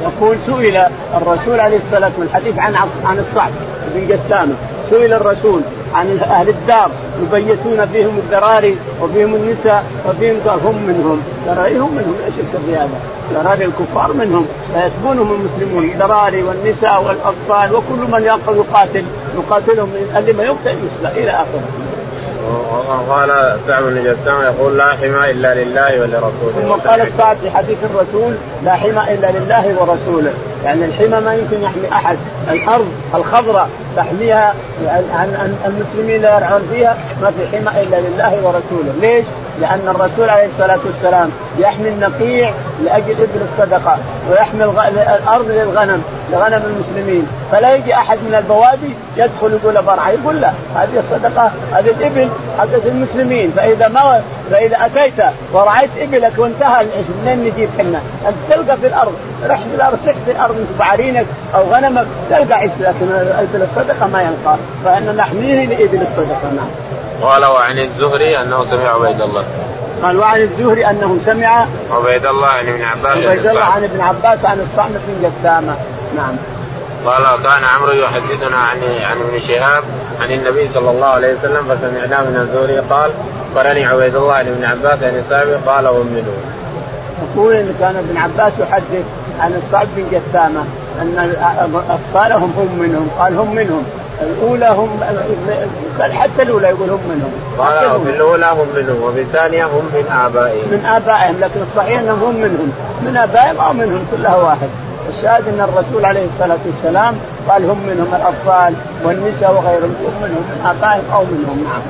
[0.01, 0.77] يقول سئل
[1.17, 3.51] الرسول عليه الصلاة والسلام الحديث عن عن الصعب
[3.95, 4.55] بن جسامه
[4.89, 5.61] سئل الرسول
[5.95, 12.15] عن أهل الدار يبيتون فيهم الذراري وفيهم النساء وفيهم قال هم منهم ذراري هم منهم
[12.25, 12.33] إيش
[12.65, 12.99] في هذا؟
[13.33, 19.03] ذراري الكفار منهم فيسبونهم المسلمون الذراري والنساء والأطفال وكل من يقاتل
[19.37, 21.82] يقاتلهم اللي ما يقتل إلى اخره.
[22.89, 26.53] وقال سعد بن جسام يقول لا حمى إلا لله ولرسوله.
[26.55, 28.33] ثم قال السعد في حديث الرسول
[28.65, 30.33] لا حمى إلا لله ورسوله.
[30.65, 32.17] يعني الحمى ما يمكن يحمي أحد.
[32.51, 34.55] الأرض الخضراء تحميها
[35.13, 38.93] عن المسلمين لا يرعون فيها ما في حمى إلا لله ورسوله.
[39.01, 39.25] ليش؟
[39.61, 43.97] لأن الرسول عليه الصلاة والسلام يحمي النقيع لأجل ابن الصدقة
[44.31, 50.51] ويحمي الأرض للغنم لغنم المسلمين فلا يجي أحد من البوادي يدخل يقول برعه يقول لا
[50.75, 56.85] هذه الصدقة هذه الإبل حقت المسلمين فإذا ما فإذا أتيت ورعيت إبلك وانتهى
[57.23, 59.13] منين نجيب حنا؟ أنت تلقى في الأرض
[59.45, 64.07] رحت في الأرض سحت في الأرض انت بعرينك أو غنمك تلقى عيش لكن إبل الصدقة
[64.07, 66.67] ما يلقى فان نحميه لإبل الصدقة نعم.
[67.23, 69.45] قال وعن الزهري أنه سمع عبيد الله.
[70.03, 74.45] قال وعن الزهري أنه سمع عبيد الله عن ابن عباس عبيد الله عن ابن عباس
[74.45, 75.75] عن الصامت بن جسامة.
[76.15, 76.35] نعم.
[77.05, 79.83] قال كان عمرو يحدثنا عن عن ابن شهاب
[80.21, 83.11] عن النبي صلى الله عليه وسلم فسمعناه من الزهري قال
[83.55, 86.33] اخبرني عبيد الله عن ابن عباس عن صاحبه قال هم منه.
[87.23, 89.05] يقول إن كان ابن عباس يحدث
[89.39, 90.63] عن الصعب بن جثامه
[91.01, 93.09] أن اطفالهم هم منهم.
[93.19, 93.83] قال هم منهم.
[94.21, 94.99] الأولى هم
[95.99, 97.31] قال حتى الأولى يقول هم منهم.
[97.57, 98.45] قال في الأولى.
[98.45, 100.67] هم منهم وفي الثانية هم من آبائهم.
[100.71, 102.73] من آبائهم لكن الصحيح أنهم هم منهم.
[103.01, 104.69] من آبائهم أو منهم كلها واحد.
[105.17, 107.15] الشاهد أن الرسول عليه الصلاة والسلام
[107.49, 108.73] قال هم منهم الأطفال
[109.03, 110.43] والنساء وغيرهم هم منهم.
[110.49, 111.63] من آبائهم أو منهم.
[111.63, 111.81] نعم.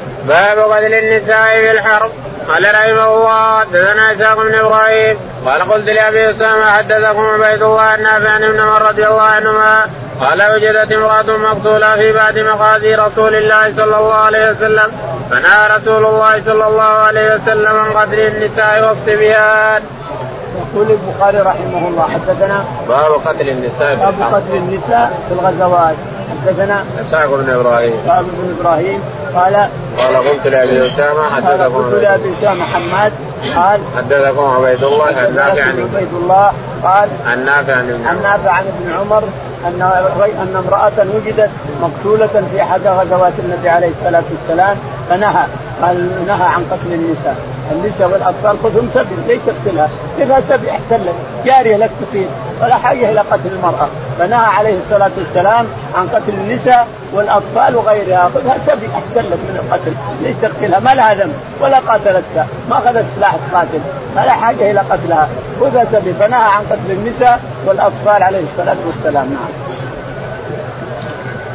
[0.28, 2.10] باب قتل النساء في الحرب.
[2.48, 5.16] قال رحمه الله حدثنا إسحاق بن إبراهيم.
[5.46, 9.86] قال قلت لأبي أسامة حدثكم عبيد الله النافع عن ابن عمر رضي الله عنهما.
[10.20, 14.92] قال وجدت امرأة مقتولة في بعد مغازي رسول الله صلى الله عليه وسلم.
[15.30, 19.82] فنهى رسول الله صلى الله عليه وسلم عن قتل النساء والصبيان.
[20.60, 25.94] يقول البخاري رحمه الله حدثنا باب قتل النساء باب قتل النساء في الغزوات.
[26.30, 27.94] حدثنا اسحاق بن إبراهيم.
[28.04, 29.00] اسحاق بن إبراهيم
[29.34, 33.12] قال قال قلت لأبي أسامة حدثكم قلت لأبي أسامة حماد
[33.56, 36.52] قال حدثكم عبيد الله عن نافع عن عبيد الله
[36.84, 39.22] قال عن نافع عن ابن عن نافع عن ابن عمر
[39.66, 39.82] أن
[40.42, 41.50] أن امرأة وجدت
[41.82, 44.76] مقتولة في أحد غزوات النبي عليه الصلاة والسلام
[45.10, 45.46] فنهى
[45.82, 47.36] قال نهى عن قتل النساء.
[47.72, 49.88] النساء والاطفال خذهم سبي ليش تقتلها؟
[50.18, 51.14] خذها سبي احسن لك.
[51.46, 52.26] جارية لك تفيد
[52.62, 53.88] ولا حاجة إلى قتل المرأة.
[54.18, 58.30] فنهى عليه الصلاة والسلام عن قتل النساء والأطفال وغيرها.
[58.34, 59.92] خذها سبي أحسن لك من القتل.
[60.22, 63.80] ليش تقتلها؟ ما لها ذنب ولا قاتلتك ما أخذت سلاح تقاتل
[64.16, 65.28] ما لها حاجة إلى قتلها.
[65.60, 66.12] خذها سبي.
[66.12, 69.26] فنهى عن قتل النساء والأطفال عليه الصلاة والسلام.
[69.26, 69.50] نعم.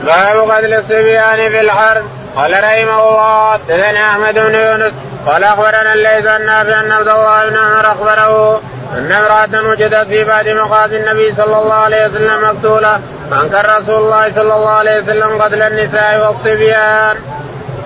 [0.06, 2.04] باب قتل الصبيان في الحرب.
[2.36, 4.94] قال رحمه الله حدثنا أحمد بن يونس.
[5.26, 8.62] قال أخبرنا الليث النافع أن عبد الله بن عمر أخبره.
[8.98, 13.00] إن امرأة وجدت في بعد مقاصد النبي صلى الله عليه وسلم مقتولة
[13.32, 17.18] فأنكر رسول الله صلى الله عليه وسلم قتل النساء والصبيان.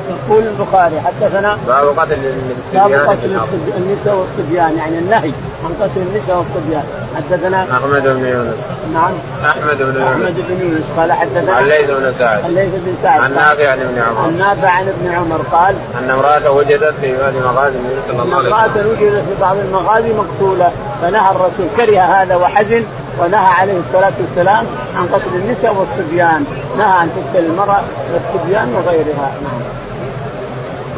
[0.09, 2.33] يقول البخاري حدثنا باب قتل
[2.73, 3.39] باب قتل
[3.77, 5.31] النساء والصبيان يعني النهي
[5.65, 6.83] عن قتل النساء والصبيان.
[7.15, 8.55] حدثنا أحمد بن يونس.
[8.93, 9.11] نعم.
[9.45, 10.11] أحمد بن يونس.
[10.11, 10.83] أحمد بن يونس.
[10.97, 12.45] قال حدثنا الليث بن سعد.
[12.45, 13.21] الليث بن سعد.
[13.21, 14.19] عن نافع عن ابن عمر.
[14.19, 18.37] عن نافع عن ابن عمر قال أن امرأة وجدت في بعض مغازي النبي صلى الله
[18.37, 18.53] عليه وسلم.
[18.53, 22.83] امرأة وجدت في بعض المغازي مقتولة فنهى الرسول كره هذا وحزن
[23.19, 26.45] ونهى عليه الصلاة والسلام عن قتل النساء والصبيان.
[26.77, 29.31] نهى ان تقتل المرأة والصبيان وغيرها.
[29.43, 29.61] نعم.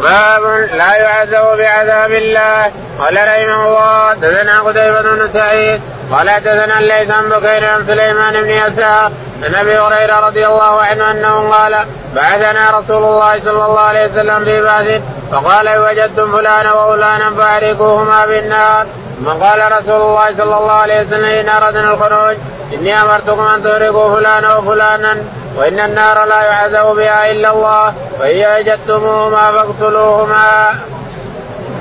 [0.02, 2.72] باب لا يعذب بعذاب الله.
[3.00, 8.50] قال رحمه الله حدثنا قتيبة بن سعيد قال حدثنا الليث بن بكير عن سليمان بن
[8.50, 9.12] يسار
[9.44, 14.44] عن أبي هريرة رضي الله عنه أنه قال بعثنا رسول الله صلى الله عليه وسلم
[14.44, 18.86] في بعث فقال وجدتم فلانا وفلانا فاحرقوهما بالنار.
[19.22, 22.38] ثم قال رسول الله صلى الله عليه وسلم إن أردنا الخروج
[22.74, 25.18] إني أمرتكم أن تحرقوا فلانا وفلانا
[25.58, 30.76] وإن النار لا يعذب بها إلا الله وإن وجدتموهما فاقتلوهما.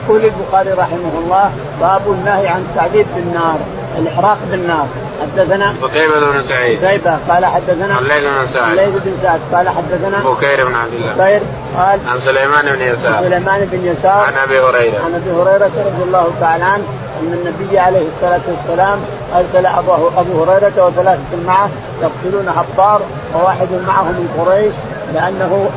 [0.05, 3.59] يقول البخاري رحمه الله باب النهي عن التعذيب بالنار
[3.99, 4.87] الإحراق بالنار
[5.21, 8.71] حدثنا قتيبة بن سعيد؟ قتيبة قال حدثنا الليث بن سعد.
[8.71, 11.13] الليث بن سعد قال حدثنا بكير بن عبد الله.
[11.13, 11.41] بكير
[11.77, 13.23] قال عن سليمان بن يسار.
[13.23, 14.25] سليمان بن يسار.
[14.27, 15.05] عن أبي هريرة.
[15.05, 16.85] عن أبي هريرة رضي الله تعالى عنه
[17.21, 18.99] أن النبي عليه الصلاة والسلام
[19.35, 21.71] أرسل ابو أبو هريرة وثلاثة معه
[22.03, 23.01] يقتلون حطار
[23.35, 24.75] وواحد معه من قريش
[25.15, 25.71] لأنه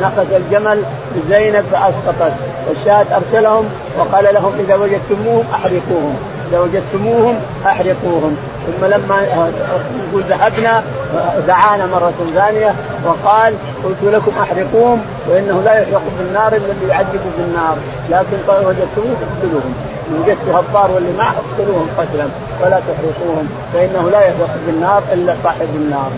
[0.00, 0.82] نقص الجمل
[1.16, 2.32] لزينب فأسقطت
[2.68, 3.64] والشاهد أرسلهم
[3.98, 6.16] وقال لهم إذا وجدتموهم أحرقوهم
[6.50, 8.36] إذا وجدتموهم أحرقوهم.
[8.66, 10.82] ثم لما يقول ذهبنا
[11.46, 13.54] دعانا مرة ثانية وقال
[13.84, 17.76] قلت لكم أحرقوهم وإنه لا يحرق بالنار إلا اللي يعذب بالنار
[18.10, 19.74] لكن وجدتموه اقتلوهم
[20.08, 22.26] من وجدت هبار واللي معه اقتلوهم قتلا
[22.62, 26.10] ولا تحرقوهم فإنه لا يحرق بالنار إلا صاحب النار.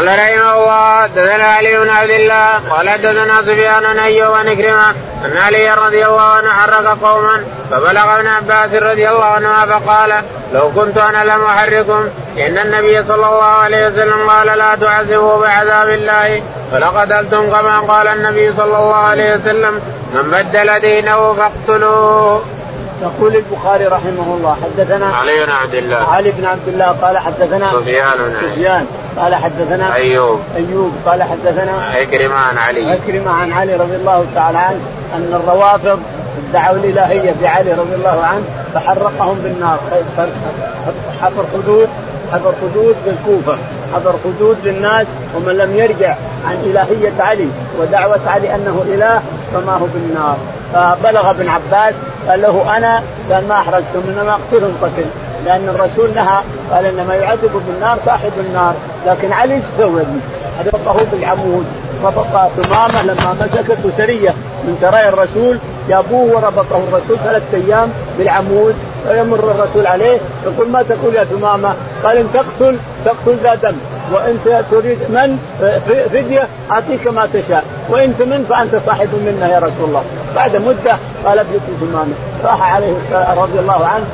[0.00, 4.90] قال رحمه الله حدثنا علي بن عبد الله قال حدثنا سفيان بن أيوب عن كرمه
[5.24, 10.70] أن علي رضي الله عنه حرك قوما فبلغ ابن عباس رضي الله عنهما فقال لو
[10.76, 12.08] كنت أنا لم احركم
[12.38, 18.52] إن النبي صلى الله عليه وسلم قال لا تعذبوا بعذاب الله فلقتلتم كما قال النبي
[18.56, 19.80] صلى الله عليه وسلم
[20.14, 22.44] من بدل دينه فاقتلوه.
[23.02, 26.12] يقول البخاري رحمه الله حدثنا علي بن عبد الله.
[26.12, 28.86] علي بن عبد الله قال حدثنا سفيان بن سفيان.
[29.18, 30.40] قال حدثنا أيوب.
[30.56, 32.90] أيوب قال حدثنا عكرمة عن علي.
[32.90, 34.80] عكرمة عن علي رضي الله تعالى عنه
[35.14, 36.00] أن الروافض
[36.50, 38.44] ادعوا الإلهية بعلي رضي الله عنه
[38.74, 39.78] فحرقهم بالنار.
[41.22, 41.88] حفر حدود
[42.32, 43.58] حفر حدود بالكوفه
[43.94, 46.14] حفر حدود للناس ومن لم يرجع
[46.46, 47.48] عن إلهية علي
[47.80, 50.36] ودعوة علي أنه إله فما هو بالنار.
[50.74, 51.94] فبلغ ابن عباس
[52.28, 55.06] قال له أنا قال ما أحرقتم إنما أقتلهم قتل.
[55.44, 58.74] لأن الرسول نهى قال إنما يعذب بالنار صاحب النار.
[59.06, 60.04] لكن علي إيش سوى
[60.58, 61.66] حرقه بالعمود.
[62.04, 62.26] ربط
[62.62, 68.74] ثمامة لما مسكته سريه من سرايا الرسول جابوه وربطه الرسول ثلاثة أيام بالعمود.
[69.08, 71.74] فيمر الرسول عليه يقول ما تقول يا ثمامة؟
[72.04, 73.76] قال إن تقتل تقتل ذا دم.
[74.12, 75.38] وانت تريد من
[76.12, 77.64] فدية أعطيك ما تشاء.
[77.88, 80.04] وإن تمن فأنت صاحب منا يا رسول الله.
[80.36, 82.92] بعد مدة قال ابنة ثمامه راح عليه
[83.42, 84.04] رضي الله عنه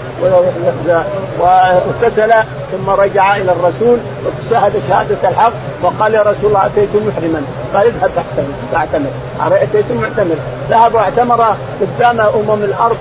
[1.40, 2.32] واغتسل
[2.72, 7.42] ثم رجع إلى الرسول وشهد شهادة الحق وقال يا رسول الله أتيت محرما.
[7.74, 8.11] قال اذهب
[8.72, 9.11] تعتمر
[9.62, 10.37] اتيت معتمر
[10.70, 12.96] ذهب واعتمر قدام أمم الأرض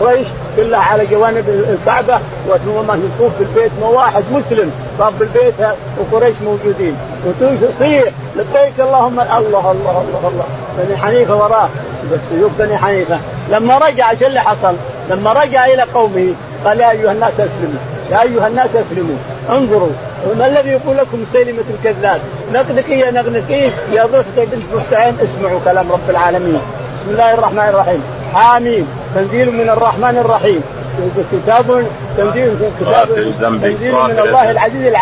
[0.00, 5.54] قريش كلها على جوانب الكعبة وثم يطوف بالبيت ما واحد مسلم طاف بالبيت
[5.98, 6.96] وقريش موجودين.
[7.26, 8.04] وتصيح
[8.36, 10.44] لبيك اللهم الله الله الله الله.
[10.78, 11.68] بني حنيفة وراه.
[12.12, 13.18] بس سيوف بني حنيفة.
[13.50, 14.74] لما رجع إيش اللي حصل؟
[15.10, 17.80] لما رجع إلى قومه قال يا أيها الناس أسلموا
[18.10, 19.16] يا أيها الناس أسلموا
[19.50, 19.90] انظروا
[20.34, 22.20] ما الذي يقول لكم سيلمة الكذاب؟
[22.52, 26.60] نقنقية نقنقية يا ضفة بنت بحتين اسمعوا كلام رب العالمين.
[27.00, 28.02] بسم الله الرحمن الرحيم.
[28.34, 28.88] حاميم.
[29.14, 30.62] تنزيل من الرحمن الرحيم.
[31.32, 31.86] كتاب
[32.16, 33.08] تنزيل كتاب
[33.40, 34.94] تنزيل من الله العزيز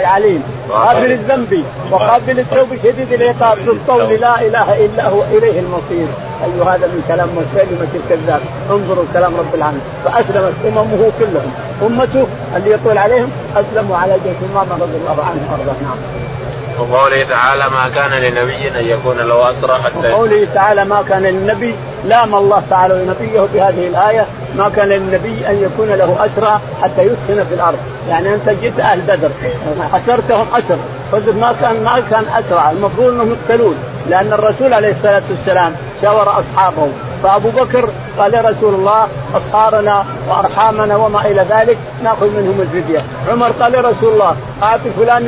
[0.00, 0.42] العليم.
[0.70, 1.64] قابل الذنب.
[1.90, 5.22] وقابل التوب شديد العقاب ذو القول لا إله إلا هو.
[5.22, 6.06] إليه المصير.
[6.44, 9.82] أي هذا من كلام مسلمة الكذاب انظروا كلام رب العالمين.
[10.04, 11.52] فأسلمت أممه كلهم.
[11.86, 12.26] أمته
[12.56, 15.82] اللي يطول عليهم أسلموا على جيش امامه رضي الله عنه وأرضاه.
[15.82, 15.98] نعم.
[16.78, 21.74] وقوله تعالى ما كان لنبي أن يكون له أسرى حتى وقوله تعالى ما كان للنبي
[22.04, 27.44] لام الله تعالى لنبيه بهذه الآية ما كان للنبي أن يكون له أسرى حتى يسكن
[27.44, 29.30] في الأرض، يعني أنت جئت أهل بدر
[29.92, 30.78] حشرتهم أسر،
[31.32, 33.74] ما كان ما كان أسرى، المفروض أنهم يقتلون،
[34.10, 36.88] لأن الرسول عليه الصلاة والسلام شاور أصحابه.
[37.24, 43.50] فابو بكر قال يا رسول الله اصهارنا وأرحامنا وما إلى ذلك نأخذ منهم الفدية، عمر
[43.60, 45.22] قال يا رسول الله أعطي فلان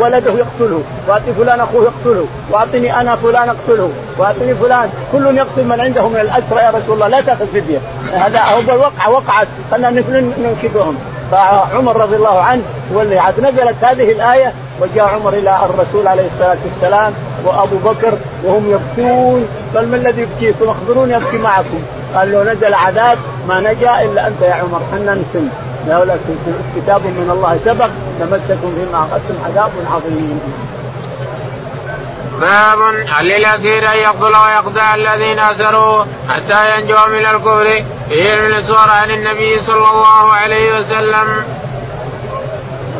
[0.00, 5.80] ولده يقتله، وأعطي فلان أخوه يقتله، وأعطني أنا فلان أقتله، وأعطني فلان، كل يقتل من
[5.80, 7.78] عنده من الأسرى يا رسول الله لا تأخذ فدية،
[8.12, 9.90] هذا هو الوقعة وقعت خلينا
[10.38, 10.98] ننكبهم،
[11.30, 12.62] فعمر رضي الله عنه
[12.94, 17.12] هو اللي نزلت هذه الآية وجاء عمر إلى الرسول عليه الصلاة والسلام
[17.44, 19.48] وأبو بكر وهم يبكون.
[19.74, 21.82] قال ما الذي يبكيكم؟ اخبروني أبكي معكم.
[22.14, 25.48] قال لو نزل عذاب ما نجا إلا أنت يا عمر حنا نسن.
[25.88, 26.16] لولا
[26.76, 30.40] كتاب من الله سبق لمسكم فيما اخذتم عذاب عظيم.
[32.40, 38.90] باب هل للاسير أن يقتل ويقطع الذين أسروا حتى ينجوا من الكفر في علم السور
[38.90, 41.44] عن النبي صلى الله عليه وسلم.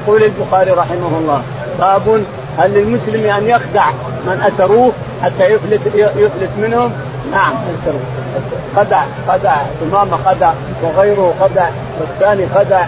[0.03, 1.42] يقول البخاري رحمه الله
[1.79, 2.24] باب
[2.59, 3.90] هل للمسلم أن يخدع
[4.27, 6.92] من أسروه حتى يفلت يفلت منهم؟
[7.33, 8.01] نعم اسروا
[8.77, 11.68] خدع خدع امامه خدع وغيره خدع
[12.01, 12.86] والثاني خدع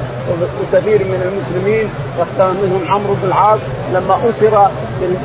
[0.62, 3.60] وكثير من المسلمين واختار منهم عمرو بن العاص
[3.92, 4.70] لما أسر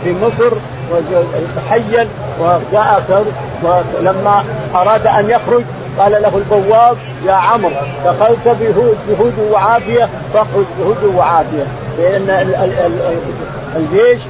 [0.03, 0.57] في مصر
[0.91, 2.07] وتحين
[2.39, 3.25] وجاء
[3.63, 4.43] ولما
[4.75, 5.63] أراد أن يخرج
[5.99, 7.71] قال له البواب يا عمرو
[8.05, 8.47] دخلت
[9.09, 11.65] بهود وعافية فاخرج بهود وعافية.
[11.99, 12.29] لأن
[13.75, 14.21] الجيش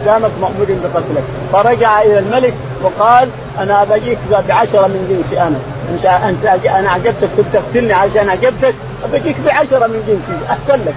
[0.00, 1.24] قدامك مأمور بقتلك.
[1.52, 3.28] فرجع إلى الملك وقال
[3.60, 5.58] أنا بجيك بعشرة من جنسي أنا.
[5.90, 8.74] أنت انت أنا عجبتك كنت تقتلني عشان عجبتك
[9.12, 10.44] بجيك بعشرة من جنسي.
[10.50, 10.94] احسن لك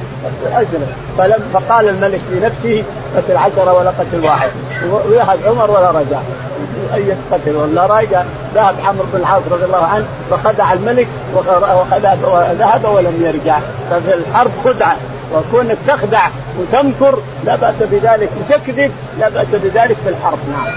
[0.53, 0.87] عشره
[1.17, 2.83] فلم فقال الملك لنفسه
[3.15, 4.49] قتل عشرة ولا قتل واحد.
[4.89, 6.19] وذهب عمر ولا رجع
[6.93, 8.23] أي قتل ولا رجع
[8.55, 13.59] ذهب عمرو بن العاص رضي الله عنه فخدع الملك وذهب ولم يرجع.
[13.91, 14.97] ففي الحرب خدعه
[15.33, 16.27] وكونك تخدع
[16.59, 18.29] وتمكر لا بأس بذلك.
[18.39, 20.39] وتكذب لا بأس بذلك في الحرب.
[20.51, 20.73] نعم.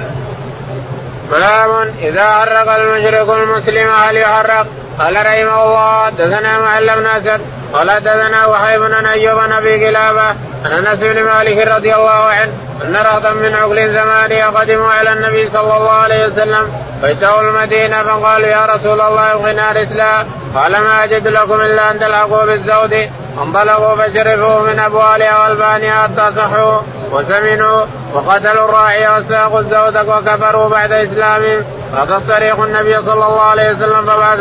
[1.31, 4.67] باب إذا حرق المشرك المسلم هل يحرق؟
[5.01, 7.41] قال رحمه الله دثنا معل بن اسد
[7.73, 10.23] قال دثنا وحيب بن أيوب بن أبي قلابه
[10.65, 12.53] عن أنس بن مالك رضي الله عنه
[12.85, 16.73] أن رهطا من عقل زمانه قدموا على النبي صلى الله عليه وسلم
[17.03, 20.25] فاتوا المدينة فقالوا يا رسول الله ابغنا رسلا
[20.55, 23.11] قال ما أجد لكم إلا أن تلحقوا بالزود
[23.43, 26.81] انطلقوا فشربوا من ابوالها والبانها حتى صحوا
[27.13, 27.85] وسمنوا
[28.15, 31.65] وقتلوا الراعي وساقوا الزود وكفروا بعد إسلامهم.
[31.93, 34.41] فقد صريخ النبي صلى الله عليه وسلم فبعث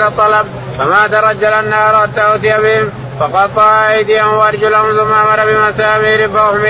[0.80, 2.89] فما ترجل النار حتى أوتي بهم
[3.20, 6.64] فقطع أيديهم وأرجلهم ثم أمر بمسامير فهم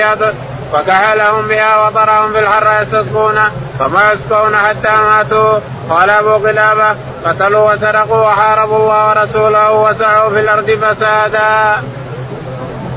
[0.74, 3.40] فكحلهم بها وطرهم في الحر يستسقون
[3.80, 5.60] فما يسقون حتى ماتوا
[5.90, 11.82] قال أبو قلابة قتلوا وسرقوا وحاربوا الله ورسوله وسعوا في الأرض فسادا.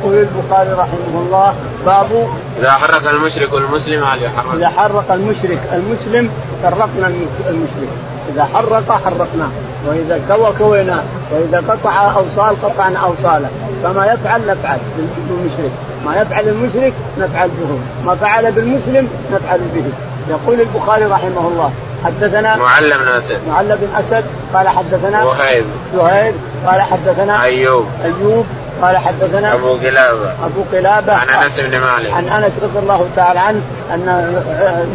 [0.00, 1.54] يقول البخاري رحمه الله
[1.86, 2.28] باب
[2.58, 6.30] إذا حرك المشرك المسلم هل يحرك؟ إذا حرك المشرك المسلم
[6.62, 7.12] فرقنا
[7.48, 7.88] المشرك.
[8.32, 9.50] إذا حرق حرقناه
[9.86, 11.02] وإذا كوى كويناه.
[11.32, 13.48] وإذا قطع أوصال قطعنا أوصاله.
[13.82, 14.78] فما يفعل نفعل
[15.28, 15.72] بالمشرك.
[16.06, 17.78] ما يفعل المشرك نفعل به.
[18.06, 19.84] ما فعل بالمسلم نفعل به.
[20.30, 21.72] يقول البخاري رحمه الله
[22.04, 24.24] حدثنا معل بن اسد معل بن أسد
[24.54, 25.64] قال حدثنا وهيب.
[25.94, 26.34] وهيب
[26.66, 27.86] قال حدثنا أيوب.
[28.04, 28.46] أيوب
[28.82, 32.12] قال حدثنا أبو قلابه أبو قلابه عن أنس بن مالك.
[32.12, 33.60] عن أنس رضي الله تعالى عنه
[33.94, 34.04] أن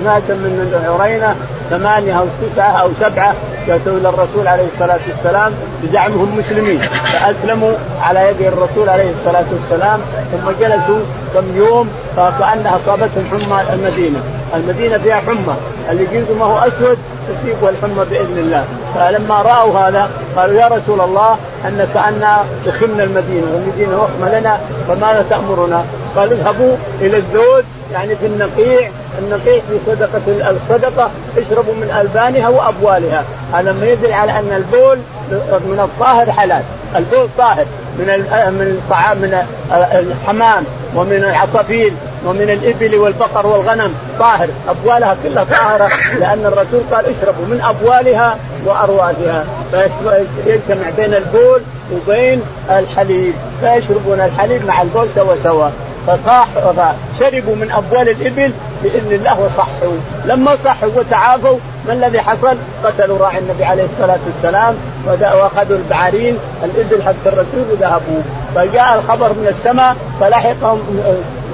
[0.03, 1.35] ناسا من عرينة
[1.69, 3.33] ثمانية أو تسعة أو سبعة
[3.67, 6.81] جاءوا إلى الرسول عليه الصلاة والسلام بزعمهم مسلمين
[7.13, 7.71] فأسلموا
[8.01, 9.99] على يد الرسول عليه الصلاة والسلام
[10.31, 10.99] ثم جلسوا
[11.37, 14.19] كم يوم فكأنها اصابتهم حمى المدينة،
[14.55, 15.55] المدينة فيها حمى،
[15.91, 18.65] اللي جلده ما هو أسود تصيبه الحمى بإذن الله،
[18.95, 23.47] فلما رأوا هذا قالوا يا رسول الله أن كانا دخلنا المدينة.
[23.53, 25.85] والمدينة وخمه لنا فماذا تأمرنا؟
[26.15, 28.91] قال اذهبوا إلى الزود يعني في النقيع.
[29.19, 33.23] النقيع في صدقة الصدقة اشربوا من ألبانها وأبوالها.
[33.53, 34.97] هذا ما يدل على أن البول
[35.69, 36.63] من الطاهر حلال.
[36.95, 37.65] البول طاهر.
[37.99, 38.05] من
[38.59, 40.63] من الطعام من الحمام.
[40.97, 41.93] ومن العصافير
[42.25, 43.93] ومن الإبل والبقر والغنم.
[44.19, 44.47] طاهر.
[44.69, 45.89] أبوالها كلها طاهرة
[46.19, 49.45] لأن الرسول قال اشربوا من أبوالها وارواتها
[50.45, 51.61] فيجتمع بين البول
[51.93, 53.33] وبين الحليب.
[53.61, 55.69] فيشربون الحليب مع البول سوا سوا.
[56.07, 58.51] فصاح فشربوا من أبوال الإبل
[58.83, 59.97] بإذن الله وصحوا.
[60.25, 61.57] لما صحوا وتعافوا
[61.87, 64.75] ما الذي حصل؟ قتلوا راعي النبي عليه الصلاة والسلام
[65.07, 68.21] وأخذوا البعارين الإبل حق الرسول وذهبوا.
[68.55, 70.79] فجاء الخبر من السماء فلحقهم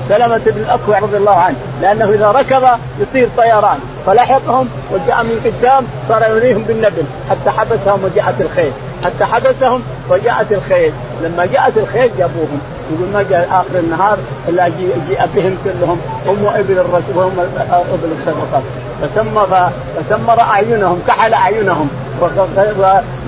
[0.10, 2.68] سلمة بن الأكوع رضي الله عنه لأنه إذا ركض
[3.00, 3.80] يطير طيران.
[4.06, 8.72] فلحقهم وجاء من قدام صار يريهم بالنبل حتى حبسهم وجاءت الخيل.
[9.04, 10.94] حتى حبسهم وجاءت الخيل.
[11.24, 12.62] لما جاءت الخيل جابوهم.
[12.92, 14.18] يقول ما جاء آخر النهار
[14.50, 14.96] إلا جيء
[15.36, 16.02] بهم كلهم.
[16.28, 17.40] هم وابل الرسول وهم
[17.72, 18.62] إبل الصدقه
[19.02, 21.90] فسمر فسمر أعينهم كحل أعينهم.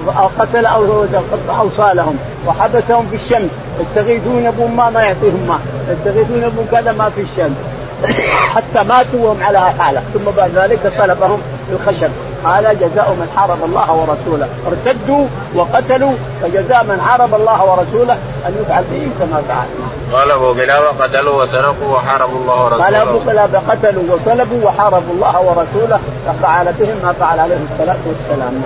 [0.07, 0.65] وقتل
[1.59, 2.17] أوصالهم.
[2.47, 3.49] وحبسهم في الشمس.
[3.79, 7.57] يستغيثون بهم ما يعطيهم ماء يستغيثون بهم كذا ما في الشمس.
[8.55, 10.03] حتى ماتوا وهم على حالة.
[10.13, 11.41] ثم بعد ذلك طلبهم
[11.71, 12.11] الخشب.
[12.45, 14.47] هذا جزاء من حارب الله ورسوله.
[14.67, 18.13] ارتدوا وقتلوا فجزاء من حارب الله ورسوله
[18.47, 19.67] أن يفعل بهم كما فعل.
[20.13, 22.83] قال أبو قلابه قتلوا وسرقوا وحاربوا الله ورسوله.
[22.83, 28.63] قال أبو قلابه قتلوا وصلبوا وحاربوا الله ورسوله ففعل بهم ما فعل عليه الصلاة والسلام.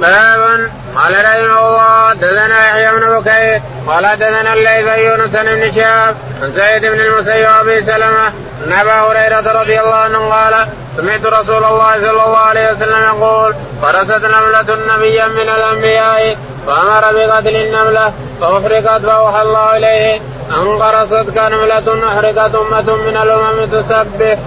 [0.00, 6.52] باب قال رحمه الله دثنا يحيى بن بكير قال دثنا الليث يونس بن شهاب عن
[6.52, 8.32] زيد بن المسيب وأبي سلمة
[8.66, 10.66] عن ابا هريرة رضي الله عنه قال
[10.96, 16.36] سمعت رسول الله صلى الله عليه وسلم يقول فرست نملة نبيا من الأنبياء
[16.66, 20.20] فأمر بقتل النملة فأحرقت فاوحى الله إليه
[20.50, 24.38] ان قرصت كنملة أحرقت أمة من الأمم تسبح.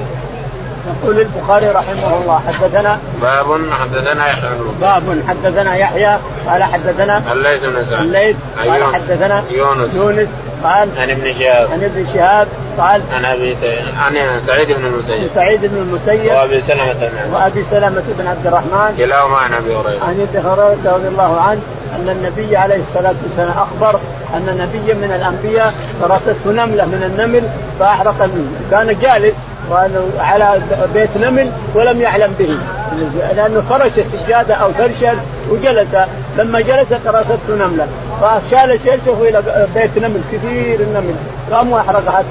[0.87, 4.49] يقول البخاري رحمه الله حدثنا باب حدثنا يحيى
[4.81, 6.17] باب حدثنا يحيى
[6.47, 7.99] قال حدثنا الليث بن سعد.
[7.99, 9.93] الليث قال حدثنا يونس.
[9.93, 10.27] يونس
[10.63, 11.71] قال عن ابن شهاب.
[11.71, 13.57] عن ابن شهاب قال عن أبي
[13.97, 15.29] عن سعيد بن المسيب.
[15.35, 20.03] سعيد بن المسيب وأبي سلمة بن وأبي سلمة بن عبد الرحمن كلاهما عن أبي هريرة.
[20.03, 21.61] عن ابي هريرة رضي الله عنه
[21.95, 23.99] أن النبي عليه الصلاة والسلام أخبر
[24.35, 27.43] أن نبيا من الأنبياء فرسته نملة من النمل
[27.79, 29.35] فأحرق النمل كان جالس
[30.19, 30.61] على
[30.93, 32.57] بيت نمل ولم يعلم به.
[33.35, 35.15] لأنه فرش سجاده أو فرشا
[35.49, 35.95] وجلس.
[36.37, 37.87] لما جلس راسته نملة.
[38.21, 41.15] فشال شيشه إلى بيت نمل كثير النمل.
[41.51, 42.23] قام وأحرقها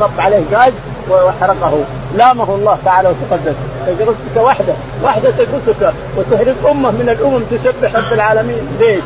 [0.00, 0.72] صب عليه غاز
[1.08, 1.84] وأحرقه.
[2.16, 3.54] لامه الله تعالى وتقدس.
[3.86, 4.74] تجرسك وحده.
[5.04, 8.68] وحده تجرسك وتهرق أمه من الأمم تسبح رب العالمين.
[8.80, 9.04] ليش؟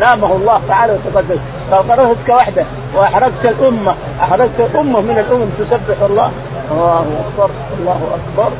[0.00, 1.38] لامه الله تعالى وتقدس.
[1.70, 2.64] فقررتك وحده.
[2.94, 3.94] وأحرقت الأمة.
[4.20, 6.30] أحرقت امه من الأمم تسبح الله.
[6.70, 8.50] الله أكبر الله أكبر.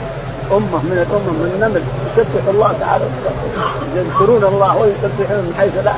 [0.53, 1.83] أمة من الأمم من النمل
[2.17, 3.05] يسبح الله تعالى.
[3.97, 5.93] يذكرون الله ويسبحون من حيث لا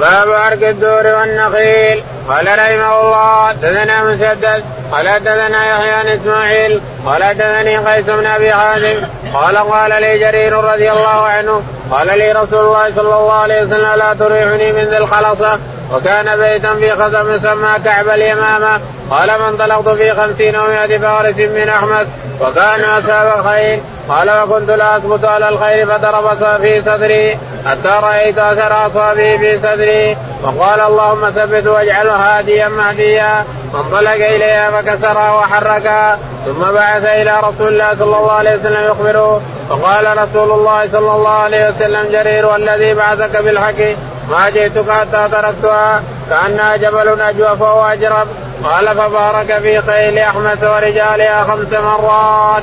[0.00, 2.02] باب عرق الدور والنخيل.
[2.28, 4.62] قال رحمه الله دثنا مسدد
[4.92, 8.96] قال دثنا يحيى بن إسماعيل قال دثني قيس بن أبي حازم.
[9.34, 13.92] قال قال لي جرير رضي الله عنه قال لي رسول الله صلى الله عليه وسلم
[13.98, 15.58] لا تريحني من ذي الخلصة.
[15.92, 18.80] وكان بيتا في خزم يسمى كعب اليمامة.
[19.10, 22.08] قال فانطلقت في خمسين ومائة فارس من أحمد.
[22.40, 23.80] وكان اصاب الخيل.
[24.08, 27.38] قال وكنت لا أثبت على الخير فضرب في صدري.
[27.66, 30.16] حتى رأيت أثر اصابه في صدري.
[30.42, 33.44] وقال اللهم ثبت واجعله هاديا مهديا.
[33.72, 39.42] فانطلق إليها فكسرها وحركها ثم بعث إلى رسول الله صلى الله عليه وسلم يخبره.
[39.68, 43.96] فقال رسول الله صلى الله عليه وسلم جرير والذي بعثك بالحق
[44.30, 48.26] ما جئتك حتى تركتها كأنها جبل اجوف واجرب
[48.64, 52.62] قال فبارك في خيل أحمد ورجالها خمس مرات.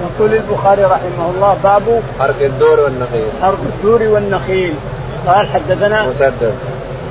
[0.00, 3.28] يقول البخاري رحمه الله باب حرق الدور والنخيل.
[3.42, 4.74] حرق الدور والنخيل
[5.26, 6.54] قال حدثنا مسدد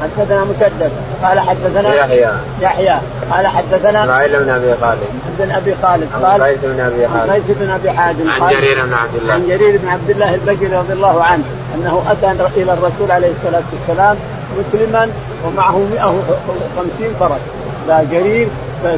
[0.02, 0.92] حدثنا مسدد
[1.24, 2.30] قال حدثنا يحيى.
[2.62, 2.96] يحيى
[3.32, 5.00] قال حدثنا إسماعيل بن أبي خالد.
[5.40, 8.94] بن أبي خالد قال قيس بن أبي حازم قيس بن أبي حازم عن جرير بن
[8.94, 9.34] عبد الله.
[9.34, 11.44] عن جرير بن عبد الله البجلي رضي الله عنه
[11.76, 12.32] أنه أتى
[12.62, 14.18] إلى الرسول عليه الصلاة والسلام
[14.58, 15.10] مسلما
[15.46, 17.42] ومعه 150 فرس
[17.88, 18.48] لا جرير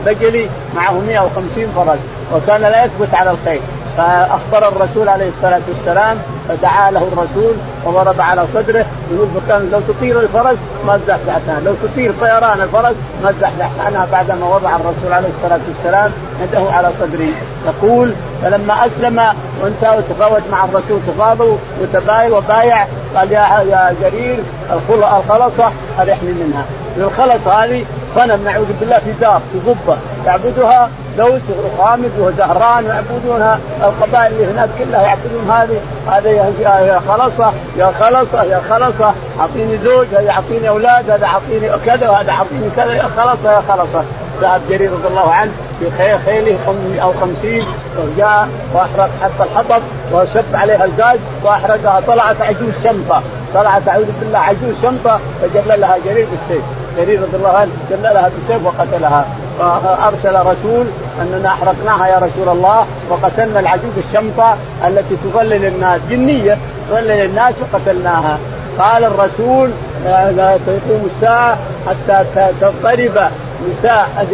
[0.06, 2.00] بجلي معه 150 فرس
[2.34, 3.62] وكان لا يثبت على الخيل
[3.98, 6.18] فأخبر الرسول عليه الصلاة والسلام
[6.50, 12.14] فدعا له الرسول وضرب على صدره يقول فكان لو تطير الفرس ما تزحزحت لو تطير
[12.22, 16.12] طيران الفرس ما تزحزحت عنها بعدما وضع الرسول عليه الصلاة والسلام
[16.42, 17.34] يده على صدري
[17.66, 18.14] يقول
[18.44, 19.24] فلما أسلم
[19.62, 23.40] وانتهى وتفاوت مع الرسول تفاضوا وتبايع وبايع قال يا
[23.70, 24.40] يا جرير
[24.72, 26.64] الخلصة ارحني منها.
[26.98, 27.86] الخلصه هذه
[28.16, 34.70] صنم نعوذ بالله في دار في قبه يعبدها دوس وخامس وزهران يعبدونها القبائل اللي هناك
[34.80, 35.80] كلها يعبدون هذه.
[36.12, 39.14] هذا يا خلصة يا خلصة يا خلصة.
[39.40, 42.94] أعطيني زوج هذا اعطيني أولاد هذا اعطيني كذا وهذا اعطيني كذا.
[42.94, 44.04] يا خلصة يا خلصة.
[44.42, 45.92] ذهب جرير رضي الله عنه في
[46.26, 46.58] خيله
[47.02, 47.66] أو خمسين
[48.00, 49.82] وجاء وأحرق حتى الحطب
[50.14, 52.02] وشب عليها الغاز وأحرقها.
[52.08, 53.22] طلعت عجوز شمطه
[53.54, 56.64] طلعت أعوذ بالله عجوز شمطه فجللها جرير بالسيف.
[56.98, 59.26] جرير رضي الله عنه جللها بالسيف وقتلها.
[59.60, 60.86] فأرسل رسول
[61.22, 64.56] أننا أحرقناها يا رسول الله وقتلنا العجوز الشمطه
[64.88, 66.58] التي تضلل الناس جنية
[66.90, 68.38] تضلل الناس وقتلناها.
[68.80, 69.72] قال الرسول
[70.06, 72.26] لا تقوم الساعة حتى
[72.62, 73.30] تضطرب
[73.70, 74.28] نساء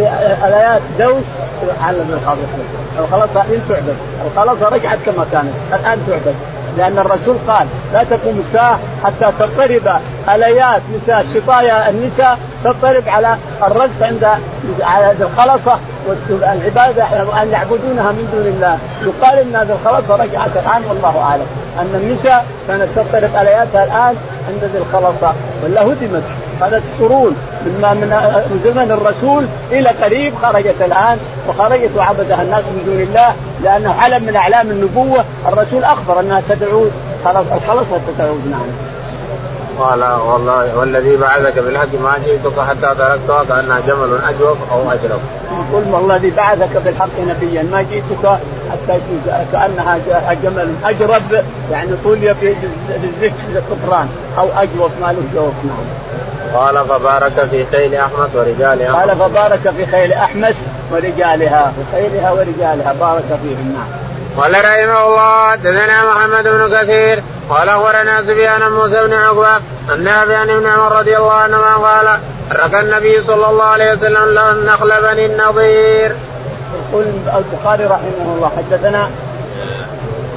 [0.48, 1.24] الآيات دوس
[1.84, 2.40] على الخلاصه
[3.00, 3.96] الخلاصة الحين تعبد.
[4.28, 5.54] الخلاصة رجعت كما كانت.
[5.74, 6.36] الآن تعبد.
[6.78, 10.00] لأن الرسول قال لا تقوم الساعة حتى تضطرب
[10.30, 14.28] الآيات نساء شطايا النساء تضطرب على الرجس عند
[14.82, 15.80] على الخلصة
[16.30, 17.04] والعبادة
[17.42, 18.78] أن يعبدونها من دون الله.
[19.02, 21.46] يقال إن هذه الخلصة رجعت الآن والله أعلم.
[21.80, 24.16] أن النساء كانت تضطرب الاياتها الآن
[24.48, 26.24] عند ذي الخلصة ولا هدمت.
[26.62, 27.36] هذا قرون
[27.66, 27.72] من
[28.52, 31.18] من زمن الرسول إلى قريب خرجت الآن
[31.50, 35.26] وخرجت وعبدها الناس من دون الله لأنه علم من أعلام النبوة.
[35.48, 36.92] الرسول أخبر أنها ستعود.
[37.26, 38.95] خلاص الخلص ستعود نعم.
[39.80, 45.20] قال والله والذي بعثك بالحق ما جئتك حتى تركتها كأنها جمل أجوف أو اجرب.
[45.74, 48.40] قل والذي بعثك بالحق نبيا ما جئتك
[48.72, 49.00] حتى
[49.52, 50.00] كأنها
[50.44, 52.56] جمل اجرب يعني طولي في
[53.04, 54.08] الزفت الكفران
[54.38, 56.06] أو أجوف ما له جوف نعم.
[56.56, 60.56] قال فبارك في خيل احمد ورجالها قال فبارك في خيل احمس
[60.92, 64.06] ورجالها في خيلها ورجالها بارك فيهم نعم.
[64.38, 69.62] قال رحمه الله حدثنا محمد بن كثير قال أخبرنا سفيان موسى بن عقبة
[70.36, 72.20] عن ابن عمر رضي الله عنهما قال
[72.50, 76.16] حرك النبي صلى الله عليه وسلم النخل بني النضير.
[76.90, 77.06] يقول
[77.38, 79.10] البخاري رحمه الله حدثنا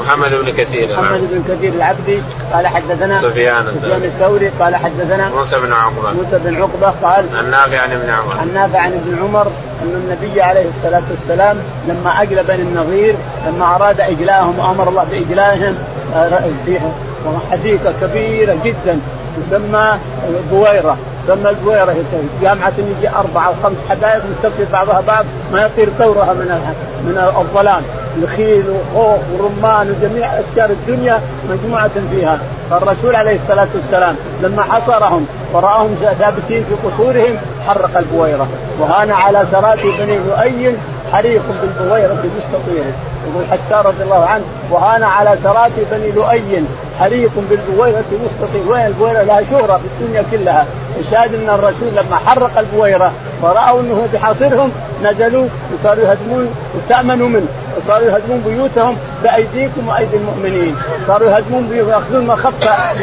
[0.08, 5.60] محمد بن كثير محمد بن كثير العبدي قال حدثنا سفيان سفيان الثوري قال حدثنا موسى
[5.60, 6.12] بن عقبة.
[6.12, 8.38] موسى بن عقبة قال عن نافع عن ابن عمر.
[8.38, 9.46] عن نافع عن ابن عمر
[9.82, 11.56] أن النبي عليه الصلاة والسلام
[11.88, 13.14] لما اجلى بني النظير
[13.46, 15.74] لما أراد اجلاهم وأمر الله بإجلائهم
[17.50, 19.00] حديقه كبيره جدا
[19.50, 19.98] تسمى
[20.50, 20.96] بويرة.
[21.32, 21.92] البويره
[22.42, 26.74] جامعة يجي أربع أو خمس حدائق متصل بعضها بعض ما يطير ثورها من
[27.04, 27.82] من الظلام.
[28.22, 31.20] نخيل وخوخ ورمان وجميع أشجار الدنيا
[31.50, 32.38] مجموعة فيها.
[32.70, 37.36] فالرسول عليه الصلاة والسلام لما حصرهم ورأهم ثابتين في قصورهم
[37.68, 38.48] حرق البويرة.
[38.80, 40.76] وهان على سرات بني لؤي
[41.12, 42.84] حريق بالبويرة مستطير
[43.26, 46.64] يقول حسان رضي الله عنه وهان على سرات بني لؤي
[46.98, 50.66] حريق بالبويرة مستطيل وين البويرة؟ لها شهرة في الدنيا كلها.
[51.00, 54.72] يشاهد أن الرسول لما حرق البويرة ورأوا أنه بحاصرهم
[55.02, 57.46] نزلوا وصاروا يهدمون واستأمنوا منه.
[57.78, 60.76] وصاروا يهدمون بيوتهم بأيديكم وأيدي المؤمنين.
[61.06, 62.54] صاروا يهدمون بيوتهم يأخذون ما خف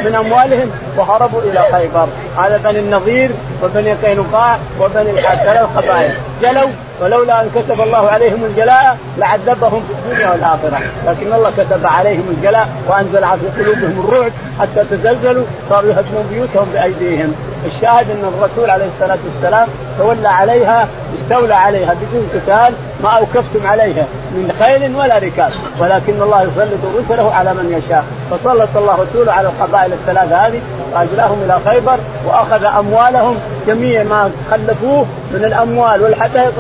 [0.05, 2.07] من أموالهم وهربوا إلى خيبر.
[2.37, 3.29] على بني النظير
[3.63, 6.69] وبني قينقاع وبني الحارث ثلاث قبائل جلوا
[7.01, 12.67] ولولا أن كتب الله عليهم الجلاء لعذبهم في الدنيا والآخرة، لكن الله كتب عليهم الجلاء
[12.87, 15.43] وأنزل في قلوبهم الرعب حتى تزلزلوا.
[15.69, 17.35] صاروا يهدمون بيوتهم بأيديهم،
[17.65, 19.67] الشاهد أن الرسول عليه الصلاة والسلام
[19.99, 20.87] تولى عليها
[21.21, 25.51] استولى عليها بدون قتال ما اوكفتم عليها من خيل ولا ركاب.
[25.79, 30.61] ولكن الله يسلط رسله على من يشاء فسلط الله رسوله على القبائل الثلاثة هذه
[30.93, 33.35] وأجلاهم إلى خيبر وأخذ أموالهم
[33.67, 36.53] جميع ما خلفوه من الأموال والحدائق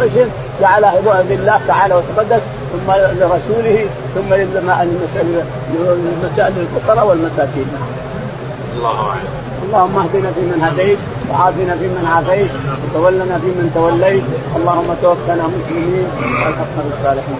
[0.61, 0.93] جعلها
[1.29, 2.41] لله تعالى وتقدس
[2.71, 3.85] ثم لرسوله
[4.15, 4.33] ثم
[6.57, 7.67] للفقراء والمساكين.
[8.77, 9.45] الله أعلم.
[9.65, 10.97] اللهم اهدنا فيمن هديت
[11.29, 12.51] وعافنا فيمن عافيت
[12.83, 14.23] وتولنا فيمن توليت
[14.55, 17.39] اللهم توفنا مسلمين والحقنا بالصالحين